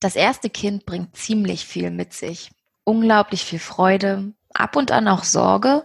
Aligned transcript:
Das 0.00 0.14
erste 0.14 0.48
Kind 0.48 0.86
bringt 0.86 1.16
ziemlich 1.16 1.66
viel 1.66 1.90
mit 1.90 2.12
sich. 2.12 2.50
Unglaublich 2.84 3.44
viel 3.44 3.58
Freude, 3.58 4.32
ab 4.54 4.76
und 4.76 4.92
an 4.92 5.08
auch 5.08 5.24
Sorge 5.24 5.84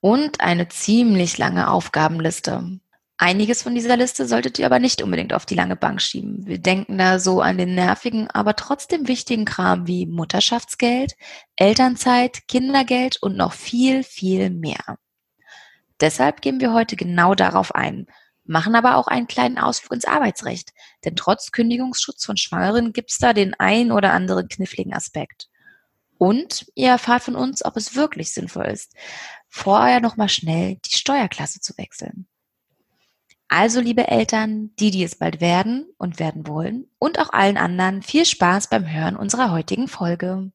und 0.00 0.40
eine 0.40 0.68
ziemlich 0.68 1.38
lange 1.38 1.70
Aufgabenliste. 1.70 2.80
Einiges 3.16 3.62
von 3.62 3.76
dieser 3.76 3.96
Liste 3.96 4.26
solltet 4.26 4.58
ihr 4.58 4.66
aber 4.66 4.80
nicht 4.80 5.00
unbedingt 5.00 5.32
auf 5.32 5.46
die 5.46 5.54
lange 5.54 5.76
Bank 5.76 6.02
schieben. 6.02 6.46
Wir 6.46 6.58
denken 6.58 6.98
da 6.98 7.20
so 7.20 7.40
an 7.40 7.58
den 7.58 7.74
nervigen, 7.76 8.28
aber 8.28 8.56
trotzdem 8.56 9.06
wichtigen 9.06 9.44
Kram 9.44 9.86
wie 9.86 10.06
Mutterschaftsgeld, 10.06 11.14
Elternzeit, 11.54 12.48
Kindergeld 12.48 13.22
und 13.22 13.36
noch 13.36 13.52
viel, 13.52 14.02
viel 14.02 14.50
mehr. 14.50 14.98
Deshalb 16.00 16.42
gehen 16.42 16.60
wir 16.60 16.72
heute 16.72 16.96
genau 16.96 17.36
darauf 17.36 17.72
ein, 17.74 18.08
machen 18.44 18.74
aber 18.74 18.96
auch 18.96 19.06
einen 19.06 19.26
kleinen 19.26 19.58
Ausflug 19.58 19.92
ins 19.92 20.04
Arbeitsrecht. 20.04 20.72
Denn 21.04 21.16
trotz 21.16 21.50
Kündigungsschutz 21.52 22.24
von 22.24 22.36
Schwangeren 22.36 22.92
gibt 22.92 23.10
es 23.10 23.18
da 23.18 23.32
den 23.32 23.54
ein 23.54 23.90
oder 23.90 24.12
anderen 24.12 24.48
kniffligen 24.48 24.94
Aspekt. 24.94 25.48
Und 26.18 26.66
ihr 26.74 26.90
erfahrt 26.90 27.22
von 27.22 27.36
uns, 27.36 27.64
ob 27.64 27.76
es 27.76 27.96
wirklich 27.96 28.32
sinnvoll 28.32 28.66
ist, 28.66 28.94
vorher 29.48 30.00
nochmal 30.00 30.28
schnell 30.28 30.76
die 30.84 30.96
Steuerklasse 30.96 31.60
zu 31.60 31.76
wechseln. 31.76 32.26
Also, 33.48 33.80
liebe 33.80 34.08
Eltern, 34.08 34.70
die, 34.78 34.90
die 34.90 35.04
es 35.04 35.16
bald 35.16 35.40
werden 35.40 35.86
und 35.98 36.18
werden 36.18 36.46
wollen, 36.46 36.86
und 36.98 37.18
auch 37.18 37.30
allen 37.30 37.56
anderen, 37.56 38.02
viel 38.02 38.24
Spaß 38.24 38.68
beim 38.68 38.90
Hören 38.90 39.16
unserer 39.16 39.52
heutigen 39.52 39.86
Folge. 39.86 40.50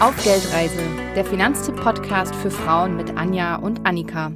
Auf 0.00 0.22
Geldreise, 0.22 1.03
der 1.14 1.24
Finanztipp-Podcast 1.24 2.34
für 2.34 2.50
Frauen 2.50 2.96
mit 2.96 3.10
Anja 3.10 3.54
und 3.54 3.86
Annika. 3.86 4.32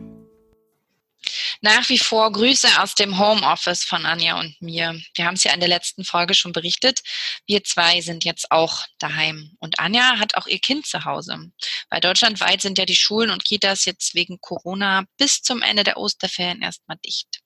Nach 1.60 1.88
wie 1.88 1.98
vor 1.98 2.30
Grüße 2.30 2.69
aus 2.80 2.95
dem 2.95 3.19
Homeoffice 3.19 3.82
von 3.82 4.06
Anja 4.06 4.38
und 4.38 4.62
mir. 4.62 4.96
Wir 5.16 5.24
haben 5.24 5.34
es 5.34 5.42
ja 5.42 5.52
in 5.52 5.59
der 5.59 5.69
letzten 5.69 6.05
Folge 6.05 6.34
schon 6.34 6.52
berichtet. 6.52 7.00
Wir 7.47 7.64
zwei 7.64 8.00
sind 8.00 8.25
jetzt 8.25 8.53
auch 8.53 8.84
daheim. 9.00 9.56
Und 9.58 9.80
Anja 9.80 10.20
hat 10.20 10.36
auch 10.36 10.47
ihr 10.47 10.61
Kind 10.61 10.86
zu 10.86 11.05
Hause. 11.05 11.50
Weil 11.91 12.00
deutschlandweit 12.00 12.62
sind 12.62 12.78
ja 12.78 12.84
die 12.84 12.94
Schulen 12.94 13.31
und 13.31 13.44
Kitas 13.44 13.84
jetzt 13.84 14.14
wegen 14.14 14.41
Corona 14.41 15.05
bis 15.16 15.42
zum 15.42 15.62
Ende 15.62 15.83
der 15.83 15.97
Osterferien 15.97 16.62
erstmal 16.62 16.98
dicht. 16.98 17.41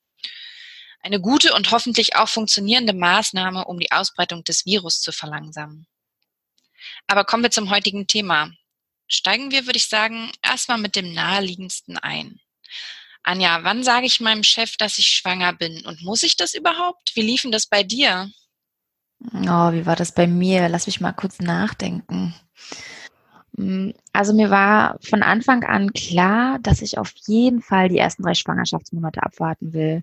Eine 1.01 1.23
gute 1.23 1.55
und 1.55 1.71
hoffentlich 1.71 2.17
auch 2.17 2.29
funktionierende 2.29 2.93
Maßnahme, 2.93 3.65
um 3.65 3.79
die 3.79 3.93
Ausbreitung 3.93 4.45
des 4.45 4.67
Virus 4.67 5.01
zu 5.01 5.11
verlangsamen. 5.11 5.87
Aber 7.07 7.25
kommen 7.25 7.45
wir 7.45 7.51
zum 7.51 7.71
heutigen 7.71 8.07
Thema. 8.07 8.51
Steigen 9.13 9.51
wir, 9.51 9.67
würde 9.67 9.77
ich 9.77 9.89
sagen, 9.89 10.33
erstmal 10.43 10.79
mit 10.79 10.97
dem 10.97 11.13
naheliegendsten 11.13 11.99
ein. 11.99 12.41
Anja, 13.23 13.63
wann 13.63 13.85
sage 13.85 14.07
ich 14.07 14.21
meinem 14.21 14.43
Chef, 14.43 14.77
dass 14.79 14.99
ich 14.99 15.07
schwanger 15.07 15.53
bin? 15.53 15.85
Und 15.85 16.03
muss 16.03 16.23
ich 16.23 16.37
das 16.37 16.55
überhaupt? 16.55 17.13
Wie 17.15 17.21
liefen 17.21 17.53
das 17.53 17.67
bei 17.67 17.83
dir? 17.83 18.31
Oh, 19.21 19.73
wie 19.73 19.87
war 19.87 19.97
das 19.97 20.13
bei 20.13 20.27
mir? 20.27 20.69
Lass 20.69 20.87
mich 20.87 21.01
mal 21.01 21.13
kurz 21.13 21.39
nachdenken. 21.41 22.35
Mm, 23.53 23.91
also 24.13 24.33
mir 24.33 24.51
war 24.51 24.99
von 25.03 25.23
Anfang 25.23 25.63
an 25.63 25.93
klar, 25.93 26.59
dass 26.61 26.83
ich 26.83 26.99
auf 26.99 27.13
jeden 27.27 27.63
Fall 27.63 27.89
die 27.89 27.99
ersten 27.99 28.23
drei 28.23 28.35
Schwangerschaftsmonate 28.35 29.23
abwarten 29.23 29.73
will. 29.73 30.03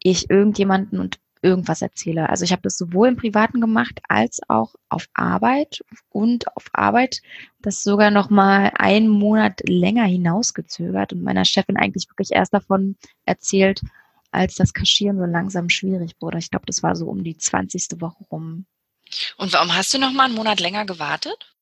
Ich 0.00 0.30
irgendjemanden 0.30 1.00
und 1.00 1.18
irgendwas 1.42 1.82
erzähle. 1.82 2.28
Also 2.28 2.44
ich 2.44 2.52
habe 2.52 2.62
das 2.62 2.76
sowohl 2.76 3.08
im 3.08 3.16
Privaten 3.16 3.60
gemacht 3.60 4.00
als 4.08 4.40
auch 4.48 4.74
auf 4.88 5.08
Arbeit 5.14 5.84
und 6.10 6.54
auf 6.56 6.66
Arbeit 6.72 7.20
das 7.60 7.82
sogar 7.82 8.10
noch 8.10 8.30
mal 8.30 8.72
einen 8.76 9.08
Monat 9.08 9.60
länger 9.68 10.04
hinausgezögert 10.04 11.12
und 11.12 11.22
meiner 11.22 11.44
Chefin 11.44 11.76
eigentlich 11.76 12.08
wirklich 12.08 12.32
erst 12.32 12.54
davon 12.54 12.96
erzählt, 13.24 13.82
als 14.30 14.54
das 14.56 14.72
Kaschieren 14.72 15.18
so 15.18 15.24
langsam 15.24 15.68
schwierig 15.68 16.12
wurde. 16.20 16.38
Ich 16.38 16.50
glaube, 16.50 16.66
das 16.66 16.82
war 16.82 16.94
so 16.96 17.06
um 17.06 17.24
die 17.24 17.36
20. 17.36 18.00
Woche 18.00 18.24
rum. 18.30 18.66
Und 19.36 19.52
warum 19.52 19.74
hast 19.74 19.94
du 19.94 19.98
noch 19.98 20.12
mal 20.12 20.24
einen 20.24 20.34
Monat 20.34 20.60
länger 20.60 20.84
gewartet? 20.84 21.54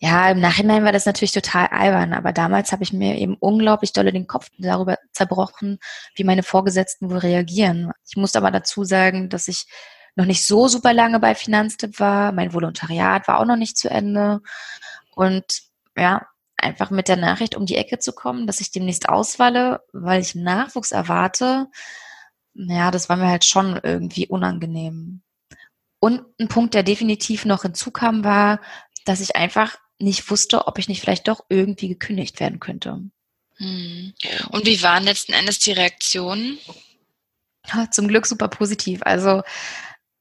Ja, 0.00 0.30
im 0.30 0.38
Nachhinein 0.40 0.84
war 0.84 0.92
das 0.92 1.06
natürlich 1.06 1.32
total 1.32 1.66
albern, 1.68 2.12
aber 2.12 2.32
damals 2.32 2.70
habe 2.70 2.84
ich 2.84 2.92
mir 2.92 3.16
eben 3.16 3.36
unglaublich 3.40 3.92
dolle 3.92 4.12
den 4.12 4.28
Kopf 4.28 4.48
darüber 4.56 4.96
zerbrochen, 5.12 5.80
wie 6.14 6.22
meine 6.22 6.44
Vorgesetzten 6.44 7.10
wohl 7.10 7.18
reagieren. 7.18 7.90
Ich 8.08 8.16
muss 8.16 8.36
aber 8.36 8.52
dazu 8.52 8.84
sagen, 8.84 9.28
dass 9.28 9.48
ich 9.48 9.66
noch 10.14 10.24
nicht 10.24 10.46
so 10.46 10.68
super 10.68 10.92
lange 10.92 11.18
bei 11.18 11.34
Finanztipp 11.34 11.98
war. 11.98 12.32
Mein 12.32 12.52
Volontariat 12.52 13.26
war 13.26 13.40
auch 13.40 13.44
noch 13.44 13.56
nicht 13.56 13.76
zu 13.76 13.90
Ende. 13.90 14.40
Und 15.14 15.62
ja, 15.96 16.26
einfach 16.56 16.90
mit 16.90 17.08
der 17.08 17.16
Nachricht 17.16 17.56
um 17.56 17.66
die 17.66 17.76
Ecke 17.76 17.98
zu 17.98 18.12
kommen, 18.12 18.46
dass 18.46 18.60
ich 18.60 18.70
demnächst 18.70 19.08
auswalle, 19.08 19.80
weil 19.92 20.20
ich 20.20 20.34
Nachwuchs 20.34 20.92
erwarte, 20.92 21.68
ja, 22.54 22.90
das 22.90 23.08
war 23.08 23.16
mir 23.16 23.28
halt 23.28 23.44
schon 23.44 23.78
irgendwie 23.82 24.26
unangenehm. 24.26 25.22
Und 26.00 26.22
ein 26.40 26.48
Punkt, 26.48 26.74
der 26.74 26.82
definitiv 26.82 27.44
noch 27.44 27.62
hinzukam, 27.62 28.24
war, 28.24 28.60
dass 29.04 29.20
ich 29.20 29.36
einfach 29.36 29.78
nicht 29.98 30.30
wusste, 30.30 30.66
ob 30.66 30.78
ich 30.78 30.88
nicht 30.88 31.00
vielleicht 31.00 31.28
doch 31.28 31.44
irgendwie 31.48 31.88
gekündigt 31.88 32.40
werden 32.40 32.60
könnte. 32.60 33.02
Hm. 33.56 34.14
Und 34.50 34.66
wie 34.66 34.82
waren 34.82 35.04
letzten 35.04 35.32
Endes 35.32 35.58
die 35.58 35.72
Reaktionen? 35.72 36.58
Ja, 37.66 37.90
zum 37.90 38.08
Glück 38.08 38.26
super 38.26 38.48
positiv. 38.48 39.00
Also 39.02 39.42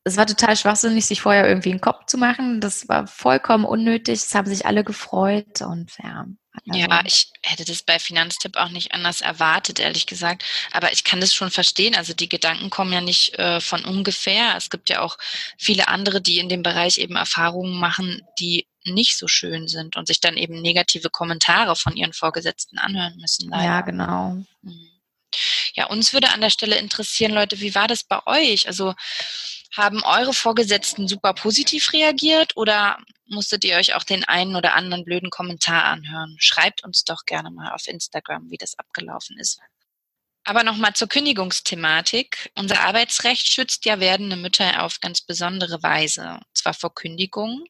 es 0.03 0.17
war 0.17 0.25
total 0.25 0.55
schwachsinnig, 0.55 1.05
sich 1.05 1.21
vorher 1.21 1.47
irgendwie 1.47 1.71
einen 1.71 1.81
Kopf 1.81 2.05
zu 2.05 2.17
machen. 2.17 2.61
Das 2.61 2.87
war 2.87 3.07
vollkommen 3.07 3.65
unnötig. 3.65 4.15
Es 4.15 4.33
haben 4.33 4.47
sich 4.47 4.65
alle 4.65 4.83
gefreut 4.83 5.61
und 5.61 5.91
ja. 6.01 6.25
Also. 6.65 6.79
Ja, 6.79 7.03
ich 7.05 7.29
hätte 7.43 7.65
das 7.65 7.83
bei 7.83 7.99
Finanztipp 7.99 8.57
auch 8.57 8.69
nicht 8.69 8.91
anders 8.93 9.21
erwartet, 9.21 9.79
ehrlich 9.79 10.07
gesagt. 10.07 10.43
Aber 10.71 10.91
ich 10.91 11.03
kann 11.03 11.21
das 11.21 11.33
schon 11.33 11.51
verstehen. 11.51 11.93
Also 11.93 12.13
die 12.13 12.29
Gedanken 12.29 12.69
kommen 12.69 12.93
ja 12.93 13.01
nicht 13.01 13.37
äh, 13.37 13.59
von 13.59 13.85
ungefähr. 13.85 14.55
Es 14.57 14.69
gibt 14.69 14.89
ja 14.89 15.01
auch 15.01 15.17
viele 15.57 15.87
andere, 15.87 16.21
die 16.21 16.39
in 16.39 16.49
dem 16.49 16.63
Bereich 16.63 16.97
eben 16.97 17.15
Erfahrungen 17.15 17.79
machen, 17.79 18.21
die 18.39 18.65
nicht 18.93 19.17
so 19.17 19.27
schön 19.27 19.67
sind 19.67 19.95
und 19.95 20.07
sich 20.07 20.19
dann 20.19 20.37
eben 20.37 20.61
negative 20.61 21.09
Kommentare 21.09 21.75
von 21.75 21.95
ihren 21.95 22.13
Vorgesetzten 22.13 22.77
anhören 22.77 23.17
müssen. 23.17 23.49
Leider. 23.49 23.63
Ja, 23.63 23.81
genau. 23.81 24.37
Mhm. 24.61 24.89
Ja, 25.73 25.87
uns 25.87 26.13
würde 26.13 26.29
an 26.29 26.41
der 26.41 26.49
Stelle 26.49 26.77
interessieren, 26.77 27.31
Leute, 27.31 27.59
wie 27.59 27.75
war 27.75 27.87
das 27.87 28.03
bei 28.03 28.25
euch? 28.25 28.67
Also 28.67 28.95
haben 29.75 30.03
eure 30.03 30.33
Vorgesetzten 30.33 31.07
super 31.07 31.33
positiv 31.33 31.93
reagiert 31.93 32.57
oder 32.57 32.97
musstet 33.27 33.63
ihr 33.63 33.75
euch 33.77 33.93
auch 33.93 34.03
den 34.03 34.23
einen 34.23 34.55
oder 34.55 34.73
anderen 34.73 35.05
blöden 35.05 35.29
Kommentar 35.29 35.83
anhören? 35.83 36.35
Schreibt 36.39 36.83
uns 36.83 37.03
doch 37.03 37.25
gerne 37.25 37.51
mal 37.51 37.73
auf 37.73 37.87
Instagram, 37.87 38.49
wie 38.49 38.57
das 38.57 38.79
abgelaufen 38.79 39.37
ist. 39.37 39.59
Aber 40.45 40.63
nochmal 40.63 40.93
zur 40.93 41.09
Kündigungsthematik. 41.09 42.51
Unser 42.55 42.79
Arbeitsrecht 42.79 43.47
schützt 43.47 43.83
ja 43.83 43.99
werdende 43.99 44.37
Mütter 44.37 44.81
auf 44.83 45.01
ganz 45.01 45.21
besondere 45.21 45.83
Weise. 45.83 46.39
Zwar 46.67 46.73
vor 46.73 46.93
Kündigung, 46.93 47.63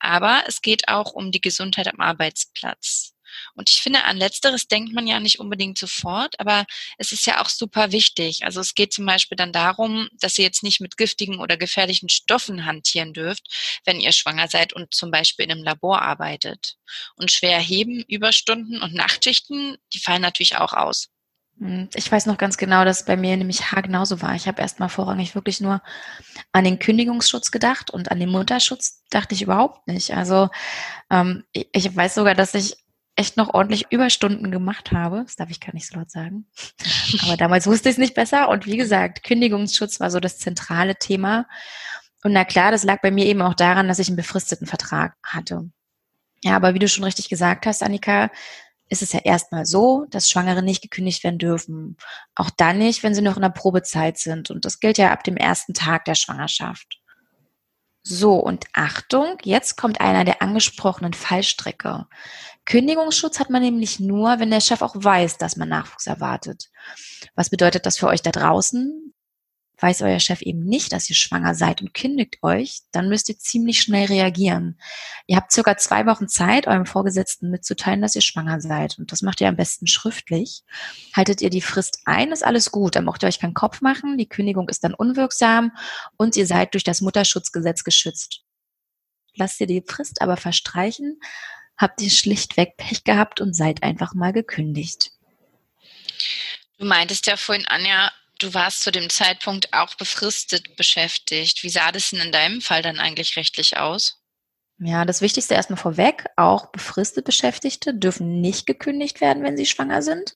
aber 0.00 0.42
es 0.48 0.62
geht 0.62 0.88
auch 0.88 1.12
um 1.12 1.30
die 1.30 1.40
Gesundheit 1.40 1.86
am 1.86 2.00
Arbeitsplatz. 2.00 3.14
Und 3.54 3.70
ich 3.70 3.80
finde, 3.80 4.02
an 4.02 4.16
letzteres 4.16 4.66
denkt 4.66 4.92
man 4.92 5.06
ja 5.06 5.20
nicht 5.20 5.38
unbedingt 5.38 5.78
sofort, 5.78 6.38
aber 6.40 6.66
es 6.98 7.12
ist 7.12 7.24
ja 7.24 7.40
auch 7.40 7.48
super 7.48 7.92
wichtig. 7.92 8.44
Also 8.44 8.60
es 8.60 8.74
geht 8.74 8.92
zum 8.92 9.06
Beispiel 9.06 9.36
dann 9.36 9.52
darum, 9.52 10.08
dass 10.20 10.38
ihr 10.38 10.44
jetzt 10.44 10.64
nicht 10.64 10.80
mit 10.80 10.96
giftigen 10.96 11.38
oder 11.38 11.56
gefährlichen 11.56 12.08
Stoffen 12.08 12.66
hantieren 12.66 13.12
dürft, 13.12 13.80
wenn 13.84 14.00
ihr 14.00 14.10
schwanger 14.10 14.48
seid 14.48 14.72
und 14.72 14.92
zum 14.92 15.12
Beispiel 15.12 15.44
in 15.44 15.52
einem 15.52 15.62
Labor 15.62 16.02
arbeitet. 16.02 16.78
Und 17.14 17.30
schwer 17.30 17.60
heben, 17.60 18.02
Überstunden 18.08 18.82
und 18.82 18.92
Nachtschichten, 18.92 19.78
die 19.94 20.00
fallen 20.00 20.22
natürlich 20.22 20.56
auch 20.56 20.72
aus. 20.72 21.11
Hm, 21.62 21.88
ich 21.94 22.10
weiß 22.10 22.26
noch 22.26 22.38
ganz 22.38 22.56
genau, 22.56 22.84
dass 22.84 23.00
es 23.00 23.06
bei 23.06 23.16
mir 23.16 23.36
nämlich 23.36 23.70
haargenauso 23.70 24.20
war. 24.20 24.34
Ich 24.34 24.48
habe 24.48 24.60
erstmal 24.60 24.88
vorrangig 24.88 25.36
wirklich 25.36 25.60
nur 25.60 25.80
an 26.50 26.64
den 26.64 26.80
Kündigungsschutz 26.80 27.52
gedacht 27.52 27.90
und 27.90 28.10
an 28.10 28.18
den 28.18 28.30
Mutterschutz 28.30 29.04
dachte 29.10 29.34
ich 29.34 29.42
überhaupt 29.42 29.86
nicht. 29.86 30.14
Also 30.14 30.48
ähm, 31.08 31.44
ich, 31.52 31.68
ich 31.72 31.96
weiß 31.96 32.16
sogar, 32.16 32.34
dass 32.34 32.54
ich 32.54 32.76
echt 33.14 33.36
noch 33.36 33.54
ordentlich 33.54 33.86
Überstunden 33.90 34.50
gemacht 34.50 34.90
habe. 34.90 35.22
Das 35.22 35.36
darf 35.36 35.50
ich 35.50 35.60
gar 35.60 35.72
nicht 35.72 35.86
so 35.86 35.98
laut 35.98 36.10
sagen. 36.10 36.46
Aber 37.22 37.36
damals 37.36 37.68
wusste 37.68 37.90
ich 37.90 37.94
es 37.94 37.98
nicht 37.98 38.14
besser. 38.14 38.48
Und 38.48 38.66
wie 38.66 38.76
gesagt, 38.76 39.22
Kündigungsschutz 39.22 40.00
war 40.00 40.10
so 40.10 40.18
das 40.18 40.38
zentrale 40.38 40.96
Thema. 40.96 41.46
Und 42.24 42.32
na 42.32 42.44
klar, 42.44 42.72
das 42.72 42.82
lag 42.82 43.00
bei 43.02 43.12
mir 43.12 43.26
eben 43.26 43.42
auch 43.42 43.54
daran, 43.54 43.86
dass 43.86 44.00
ich 44.00 44.08
einen 44.08 44.16
befristeten 44.16 44.66
Vertrag 44.66 45.14
hatte. 45.22 45.70
Ja, 46.42 46.56
aber 46.56 46.74
wie 46.74 46.80
du 46.80 46.88
schon 46.88 47.04
richtig 47.04 47.28
gesagt 47.28 47.66
hast, 47.66 47.84
Annika, 47.84 48.30
ist 48.88 49.02
es 49.02 49.12
ja 49.12 49.20
erstmal 49.20 49.64
so, 49.64 50.06
dass 50.10 50.28
Schwangere 50.28 50.62
nicht 50.62 50.82
gekündigt 50.82 51.24
werden 51.24 51.38
dürfen. 51.38 51.96
Auch 52.34 52.50
dann 52.50 52.78
nicht, 52.78 53.02
wenn 53.02 53.14
sie 53.14 53.22
noch 53.22 53.36
in 53.36 53.42
der 53.42 53.48
Probezeit 53.48 54.18
sind. 54.18 54.50
Und 54.50 54.64
das 54.64 54.80
gilt 54.80 54.98
ja 54.98 55.12
ab 55.12 55.24
dem 55.24 55.36
ersten 55.36 55.72
Tag 55.74 56.04
der 56.04 56.14
Schwangerschaft. 56.14 57.00
So, 58.04 58.34
und 58.34 58.66
Achtung, 58.72 59.38
jetzt 59.44 59.76
kommt 59.76 60.00
einer 60.00 60.24
der 60.24 60.42
angesprochenen 60.42 61.12
Fallstrecke. 61.12 62.06
Kündigungsschutz 62.64 63.38
hat 63.38 63.48
man 63.48 63.62
nämlich 63.62 64.00
nur, 64.00 64.40
wenn 64.40 64.50
der 64.50 64.60
Chef 64.60 64.82
auch 64.82 64.94
weiß, 64.96 65.38
dass 65.38 65.56
man 65.56 65.68
Nachwuchs 65.68 66.06
erwartet. 66.06 66.68
Was 67.36 67.50
bedeutet 67.50 67.86
das 67.86 67.98
für 67.98 68.08
euch 68.08 68.22
da 68.22 68.32
draußen? 68.32 69.14
Weiß 69.82 70.02
euer 70.02 70.20
Chef 70.20 70.42
eben 70.42 70.64
nicht, 70.64 70.92
dass 70.92 71.10
ihr 71.10 71.16
schwanger 71.16 71.54
seid 71.54 71.82
und 71.82 71.92
kündigt 71.92 72.38
euch, 72.42 72.82
dann 72.92 73.08
müsst 73.08 73.28
ihr 73.28 73.38
ziemlich 73.38 73.80
schnell 73.80 74.06
reagieren. 74.06 74.78
Ihr 75.26 75.36
habt 75.36 75.52
circa 75.52 75.76
zwei 75.76 76.06
Wochen 76.06 76.28
Zeit, 76.28 76.66
eurem 76.66 76.86
Vorgesetzten 76.86 77.50
mitzuteilen, 77.50 78.00
dass 78.00 78.14
ihr 78.14 78.22
schwanger 78.22 78.60
seid. 78.60 78.98
Und 78.98 79.12
das 79.12 79.22
macht 79.22 79.40
ihr 79.40 79.48
am 79.48 79.56
besten 79.56 79.86
schriftlich. 79.86 80.62
Haltet 81.14 81.40
ihr 81.40 81.50
die 81.50 81.60
Frist 81.60 82.00
ein, 82.04 82.32
ist 82.32 82.44
alles 82.44 82.70
gut. 82.70 82.96
Dann 82.96 83.06
braucht 83.06 83.24
ihr 83.24 83.28
euch 83.28 83.40
keinen 83.40 83.54
Kopf 83.54 83.80
machen. 83.80 84.18
Die 84.18 84.28
Kündigung 84.28 84.68
ist 84.68 84.84
dann 84.84 84.94
unwirksam 84.94 85.72
und 86.16 86.36
ihr 86.36 86.46
seid 86.46 86.74
durch 86.74 86.84
das 86.84 87.00
Mutterschutzgesetz 87.00 87.84
geschützt. 87.84 88.42
Lasst 89.34 89.60
ihr 89.60 89.66
die 89.66 89.82
Frist 89.86 90.20
aber 90.20 90.36
verstreichen, 90.36 91.20
habt 91.76 92.00
ihr 92.02 92.10
schlichtweg 92.10 92.76
Pech 92.76 93.04
gehabt 93.04 93.40
und 93.40 93.54
seid 93.54 93.82
einfach 93.82 94.14
mal 94.14 94.32
gekündigt. 94.32 95.12
Du 96.78 96.84
meintest 96.84 97.26
ja 97.26 97.36
vorhin, 97.36 97.66
Anja, 97.66 98.12
du 98.42 98.54
warst 98.54 98.82
zu 98.82 98.90
dem 98.90 99.10
Zeitpunkt 99.10 99.72
auch 99.72 99.94
befristet 99.94 100.76
beschäftigt. 100.76 101.62
Wie 101.62 101.70
sah 101.70 101.92
das 101.92 102.10
denn 102.10 102.20
in 102.20 102.32
deinem 102.32 102.60
Fall 102.60 102.82
dann 102.82 102.98
eigentlich 102.98 103.36
rechtlich 103.36 103.76
aus? 103.76 104.18
Ja, 104.78 105.04
das 105.04 105.20
Wichtigste 105.20 105.54
erstmal 105.54 105.78
vorweg, 105.78 106.26
auch 106.36 106.72
befristet 106.72 107.24
Beschäftigte 107.24 107.94
dürfen 107.94 108.40
nicht 108.40 108.66
gekündigt 108.66 109.20
werden, 109.20 109.44
wenn 109.44 109.56
sie 109.56 109.66
schwanger 109.66 110.02
sind. 110.02 110.34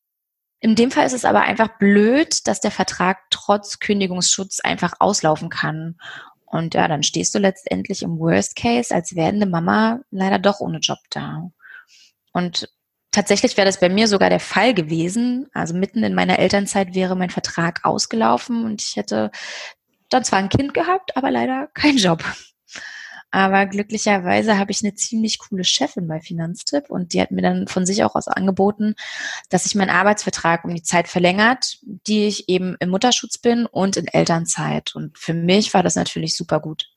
In 0.60 0.74
dem 0.74 0.90
Fall 0.90 1.06
ist 1.06 1.12
es 1.12 1.24
aber 1.24 1.42
einfach 1.42 1.78
blöd, 1.78 2.46
dass 2.46 2.60
der 2.60 2.70
Vertrag 2.70 3.18
trotz 3.30 3.78
Kündigungsschutz 3.78 4.60
einfach 4.60 4.94
auslaufen 5.00 5.50
kann. 5.50 5.98
Und 6.44 6.74
ja, 6.74 6.86
dann 6.88 7.02
stehst 7.02 7.34
du 7.34 7.38
letztendlich 7.38 8.02
im 8.02 8.18
Worst 8.18 8.56
Case 8.56 8.94
als 8.94 9.16
werdende 9.16 9.46
Mama 9.46 10.00
leider 10.10 10.38
doch 10.38 10.60
ohne 10.60 10.78
Job 10.78 10.98
da. 11.10 11.50
Und 12.32 12.68
Tatsächlich 13.16 13.56
wäre 13.56 13.64
das 13.64 13.80
bei 13.80 13.88
mir 13.88 14.08
sogar 14.08 14.28
der 14.28 14.40
Fall 14.40 14.74
gewesen. 14.74 15.48
Also 15.54 15.72
mitten 15.72 16.04
in 16.04 16.12
meiner 16.12 16.38
Elternzeit 16.38 16.94
wäre 16.94 17.16
mein 17.16 17.30
Vertrag 17.30 17.82
ausgelaufen 17.82 18.66
und 18.66 18.82
ich 18.82 18.96
hätte 18.96 19.30
dann 20.10 20.22
zwar 20.22 20.38
ein 20.38 20.50
Kind 20.50 20.74
gehabt, 20.74 21.16
aber 21.16 21.30
leider 21.30 21.68
keinen 21.68 21.96
Job. 21.96 22.22
Aber 23.30 23.64
glücklicherweise 23.64 24.58
habe 24.58 24.70
ich 24.70 24.82
eine 24.82 24.96
ziemlich 24.96 25.38
coole 25.38 25.64
Chefin 25.64 26.06
bei 26.06 26.20
Finanztipp 26.20 26.90
und 26.90 27.14
die 27.14 27.22
hat 27.22 27.30
mir 27.30 27.40
dann 27.40 27.68
von 27.68 27.86
sich 27.86 28.04
auch 28.04 28.16
aus 28.16 28.28
angeboten, 28.28 28.94
dass 29.48 29.64
sich 29.64 29.74
mein 29.74 29.88
Arbeitsvertrag 29.88 30.66
um 30.66 30.74
die 30.74 30.82
Zeit 30.82 31.08
verlängert, 31.08 31.78
die 31.84 32.26
ich 32.26 32.50
eben 32.50 32.76
im 32.80 32.90
Mutterschutz 32.90 33.38
bin 33.38 33.64
und 33.64 33.96
in 33.96 34.08
Elternzeit. 34.08 34.94
Und 34.94 35.16
für 35.16 35.32
mich 35.32 35.72
war 35.72 35.82
das 35.82 35.96
natürlich 35.96 36.36
super 36.36 36.60
gut. 36.60 36.90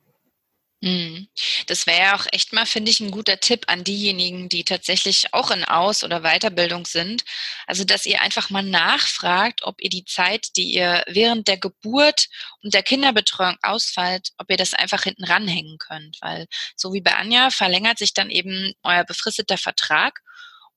Mhm. 0.82 1.28
Das 1.68 1.86
wäre 1.88 2.00
ja 2.00 2.16
auch 2.16 2.26
echt 2.32 2.54
mal, 2.54 2.66
finde 2.66 2.90
ich, 2.90 3.02
ein 3.02 3.12
guter 3.12 3.40
Tipp 3.42 3.66
an 3.68 3.84
diejenigen, 3.84 4.48
die 4.48 4.64
tatsächlich 4.64 5.34
auch 5.34 5.52
in 5.52 5.66
Aus- 5.66 6.06
oder 6.06 6.22
Weiterbildung 6.22 6.86
sind. 6.86 7.24
Also, 7.68 7.84
dass 7.84 8.06
ihr 8.06 8.22
einfach 8.22 8.50
mal 8.50 8.64
nachfragt, 8.64 9.62
ob 9.64 9.82
ihr 9.82 9.90
die 9.90 10.06
Zeit, 10.06 10.56
die 10.56 10.72
ihr 10.74 11.04
während 11.08 11.50
der 11.50 11.58
Geburt 11.58 12.28
und 12.64 12.74
der 12.74 12.84
Kinderbetreuung 12.84 13.58
ausfällt, 13.62 14.30
ob 14.38 14.50
ihr 14.50 14.56
das 14.58 14.74
einfach 14.74 15.04
hinten 15.04 15.26
ranhängen 15.26 15.78
könnt. 15.80 16.18
Weil, 16.22 16.48
so 16.78 16.94
wie 16.94 17.02
bei 17.02 17.14
Anja, 17.16 17.50
verlängert 17.52 17.98
sich 17.98 18.14
dann 18.14 18.30
eben 18.30 18.72
euer 18.84 19.04
befristeter 19.04 19.58
Vertrag 19.58 20.22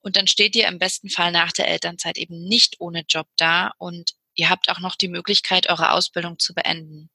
und 0.01 0.17
dann 0.17 0.27
steht 0.27 0.57
ihr 0.57 0.67
im 0.67 0.79
besten 0.81 1.11
Fall 1.11 1.31
nach 1.31 1.53
der 1.53 1.69
Elternzeit 1.69 2.19
eben 2.19 2.43
nicht 2.49 2.81
ohne 2.81 3.05
Job 3.09 3.29
da 3.37 3.71
und 3.79 4.13
ihr 4.35 4.51
habt 4.51 4.69
auch 4.69 4.81
noch 4.81 4.97
die 4.97 5.09
Möglichkeit, 5.09 5.69
eure 5.69 5.93
Ausbildung 5.93 6.41
zu 6.41 6.55
beenden. 6.55 7.09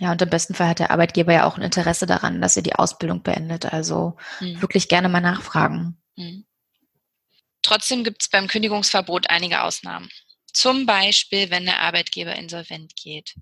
Ja, 0.00 0.12
und 0.12 0.22
im 0.22 0.30
besten 0.30 0.54
Fall 0.54 0.68
hat 0.68 0.78
der 0.78 0.90
Arbeitgeber 0.90 1.34
ja 1.34 1.46
auch 1.46 1.58
ein 1.58 1.62
Interesse 1.62 2.06
daran, 2.06 2.40
dass 2.40 2.56
ihr 2.56 2.62
die 2.62 2.74
Ausbildung 2.74 3.22
beendet. 3.22 3.66
Also 3.66 4.16
mhm. 4.40 4.60
wirklich 4.62 4.88
gerne 4.88 5.10
mal 5.10 5.20
nachfragen. 5.20 6.00
Mhm. 6.16 6.46
Trotzdem 7.60 8.02
gibt 8.02 8.22
es 8.22 8.30
beim 8.30 8.46
Kündigungsverbot 8.46 9.28
einige 9.28 9.62
Ausnahmen. 9.62 10.08
Zum 10.54 10.86
Beispiel, 10.86 11.50
wenn 11.50 11.66
der 11.66 11.80
Arbeitgeber 11.80 12.34
insolvent 12.34 12.96
geht. 12.96 13.34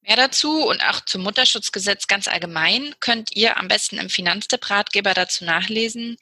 Mehr 0.00 0.16
dazu 0.16 0.66
und 0.66 0.82
auch 0.82 1.04
zum 1.04 1.22
Mutterschutzgesetz 1.22 2.08
ganz 2.08 2.26
allgemein 2.26 2.96
könnt 2.98 3.30
ihr 3.36 3.56
am 3.56 3.68
besten 3.68 3.98
im 3.98 4.10
Finanztipp-Ratgeber 4.10 5.14
dazu 5.14 5.44
nachlesen. 5.44 6.16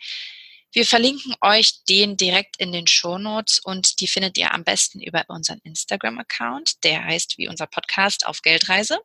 Wir 0.73 0.85
verlinken 0.85 1.35
euch 1.41 1.85
den 1.85 2.17
direkt 2.17 2.57
in 2.59 2.73
den 2.73 2.87
Shownotes 2.87 3.59
und 3.59 4.01
die 4.01 4.07
findet 4.07 4.37
ihr 4.37 4.53
am 4.53 4.65
besten 4.65 5.01
über 5.01 5.25
unseren 5.29 5.61
Instagram-Account. 5.61 6.85
Der 6.85 7.05
heißt 7.05 7.39
wie 7.39 7.49
unser 7.49 7.67
Podcast 7.67 8.27
auf 8.27 8.43
Geldreise 8.43 9.01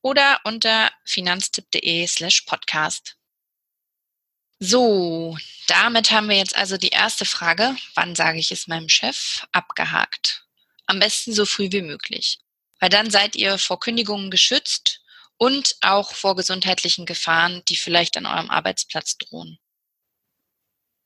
oder 0.00 0.40
unter 0.44 0.90
finanztipp.de 1.04 2.06
slash 2.06 2.42
podcast. 2.42 3.16
So, 4.60 5.36
damit 5.68 6.10
haben 6.10 6.28
wir 6.28 6.36
jetzt 6.36 6.56
also 6.56 6.76
die 6.78 6.88
erste 6.88 7.24
Frage, 7.24 7.76
wann 7.94 8.16
sage 8.16 8.38
ich 8.38 8.50
es 8.50 8.66
meinem 8.66 8.88
Chef, 8.88 9.46
abgehakt. 9.52 10.46
Am 10.86 10.98
besten 10.98 11.32
so 11.32 11.44
früh 11.44 11.70
wie 11.70 11.82
möglich, 11.82 12.40
weil 12.80 12.88
dann 12.88 13.10
seid 13.10 13.36
ihr 13.36 13.58
vor 13.58 13.78
Kündigungen 13.78 14.30
geschützt 14.30 15.02
und 15.36 15.76
auch 15.82 16.12
vor 16.12 16.34
gesundheitlichen 16.34 17.06
Gefahren, 17.06 17.62
die 17.68 17.76
vielleicht 17.76 18.16
an 18.16 18.26
eurem 18.26 18.50
Arbeitsplatz 18.50 19.18
drohen. 19.18 19.58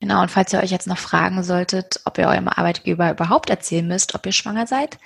Genau, 0.02 0.20
und 0.20 0.32
falls 0.32 0.52
ihr 0.52 0.58
euch 0.58 0.72
jetzt 0.72 0.88
noch 0.88 0.98
fragen 0.98 1.44
solltet, 1.44 2.00
ob 2.04 2.18
ihr 2.18 2.26
eurem 2.26 2.48
Arbeitgeber 2.48 3.12
überhaupt 3.12 3.50
erzählen 3.50 3.86
müsst, 3.86 4.16
ob 4.16 4.26
ihr 4.26 4.32
schwanger 4.32 4.66
seid, 4.66 4.98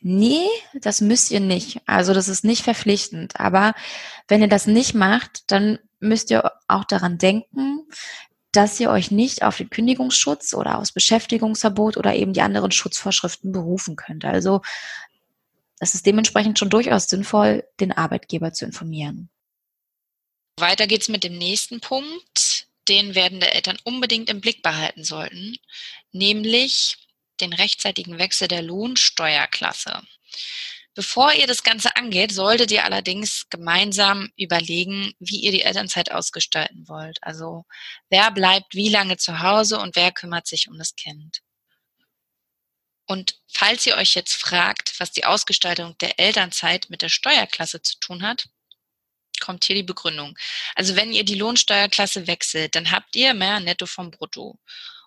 nee, 0.00 0.46
das 0.74 1.00
müsst 1.00 1.32
ihr 1.32 1.40
nicht. 1.40 1.80
Also 1.86 2.14
das 2.14 2.28
ist 2.28 2.44
nicht 2.44 2.62
verpflichtend. 2.62 3.40
Aber 3.40 3.74
wenn 4.28 4.40
ihr 4.40 4.48
das 4.48 4.68
nicht 4.68 4.94
macht, 4.94 5.50
dann 5.50 5.80
müsst 5.98 6.30
ihr 6.30 6.52
auch 6.68 6.84
daran 6.84 7.18
denken, 7.18 7.88
dass 8.52 8.78
ihr 8.78 8.90
euch 8.90 9.10
nicht 9.10 9.42
auf 9.42 9.56
den 9.56 9.70
Kündigungsschutz 9.70 10.54
oder 10.54 10.78
aufs 10.78 10.92
Beschäftigungsverbot 10.92 11.96
oder 11.96 12.14
eben 12.14 12.32
die 12.32 12.42
anderen 12.42 12.70
Schutzvorschriften 12.70 13.50
berufen 13.50 13.96
könnt. 13.96 14.24
Also 14.24 14.60
es 15.80 15.94
ist 15.94 16.06
dementsprechend 16.06 16.60
schon 16.60 16.70
durchaus 16.70 17.06
sinnvoll, 17.06 17.64
den 17.80 17.90
Arbeitgeber 17.90 18.52
zu 18.52 18.66
informieren. 18.66 19.30
Weiter 20.60 20.86
geht's 20.86 21.08
mit 21.08 21.24
dem 21.24 21.36
nächsten 21.38 21.80
Punkt 21.80 22.47
den 22.88 23.14
werdende 23.14 23.50
Eltern 23.52 23.78
unbedingt 23.84 24.30
im 24.30 24.40
Blick 24.40 24.62
behalten 24.62 25.04
sollten, 25.04 25.56
nämlich 26.12 26.96
den 27.40 27.52
rechtzeitigen 27.52 28.18
Wechsel 28.18 28.48
der 28.48 28.62
Lohnsteuerklasse. 28.62 30.02
Bevor 30.94 31.32
ihr 31.32 31.46
das 31.46 31.62
Ganze 31.62 31.94
angeht, 31.94 32.32
solltet 32.32 32.72
ihr 32.72 32.84
allerdings 32.84 33.46
gemeinsam 33.50 34.32
überlegen, 34.36 35.12
wie 35.20 35.36
ihr 35.36 35.52
die 35.52 35.62
Elternzeit 35.62 36.10
ausgestalten 36.10 36.88
wollt. 36.88 37.18
Also 37.22 37.66
wer 38.08 38.32
bleibt 38.32 38.74
wie 38.74 38.88
lange 38.88 39.16
zu 39.16 39.38
Hause 39.40 39.78
und 39.78 39.94
wer 39.94 40.10
kümmert 40.10 40.48
sich 40.48 40.68
um 40.68 40.76
das 40.76 40.96
Kind. 40.96 41.42
Und 43.06 43.40
falls 43.46 43.86
ihr 43.86 43.96
euch 43.96 44.14
jetzt 44.14 44.34
fragt, 44.34 44.98
was 44.98 45.12
die 45.12 45.24
Ausgestaltung 45.24 45.96
der 45.98 46.18
Elternzeit 46.18 46.90
mit 46.90 47.00
der 47.00 47.08
Steuerklasse 47.08 47.80
zu 47.80 48.00
tun 48.00 48.22
hat, 48.22 48.48
kommt 49.40 49.64
hier 49.64 49.76
die 49.76 49.82
Begründung. 49.82 50.36
Also 50.74 50.96
wenn 50.96 51.12
ihr 51.12 51.24
die 51.24 51.34
Lohnsteuerklasse 51.34 52.26
wechselt, 52.26 52.74
dann 52.74 52.90
habt 52.90 53.14
ihr 53.16 53.34
mehr 53.34 53.60
Netto 53.60 53.86
vom 53.86 54.10
Brutto. 54.10 54.58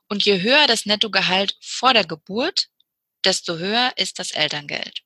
Und 0.07 0.23
je 0.25 0.41
höher 0.41 0.67
das 0.67 0.85
Nettogehalt 0.85 1.55
vor 1.61 1.93
der 1.93 2.05
Geburt, 2.05 2.67
desto 3.23 3.57
höher 3.57 3.93
ist 3.95 4.19
das 4.19 4.31
Elterngeld. 4.31 5.03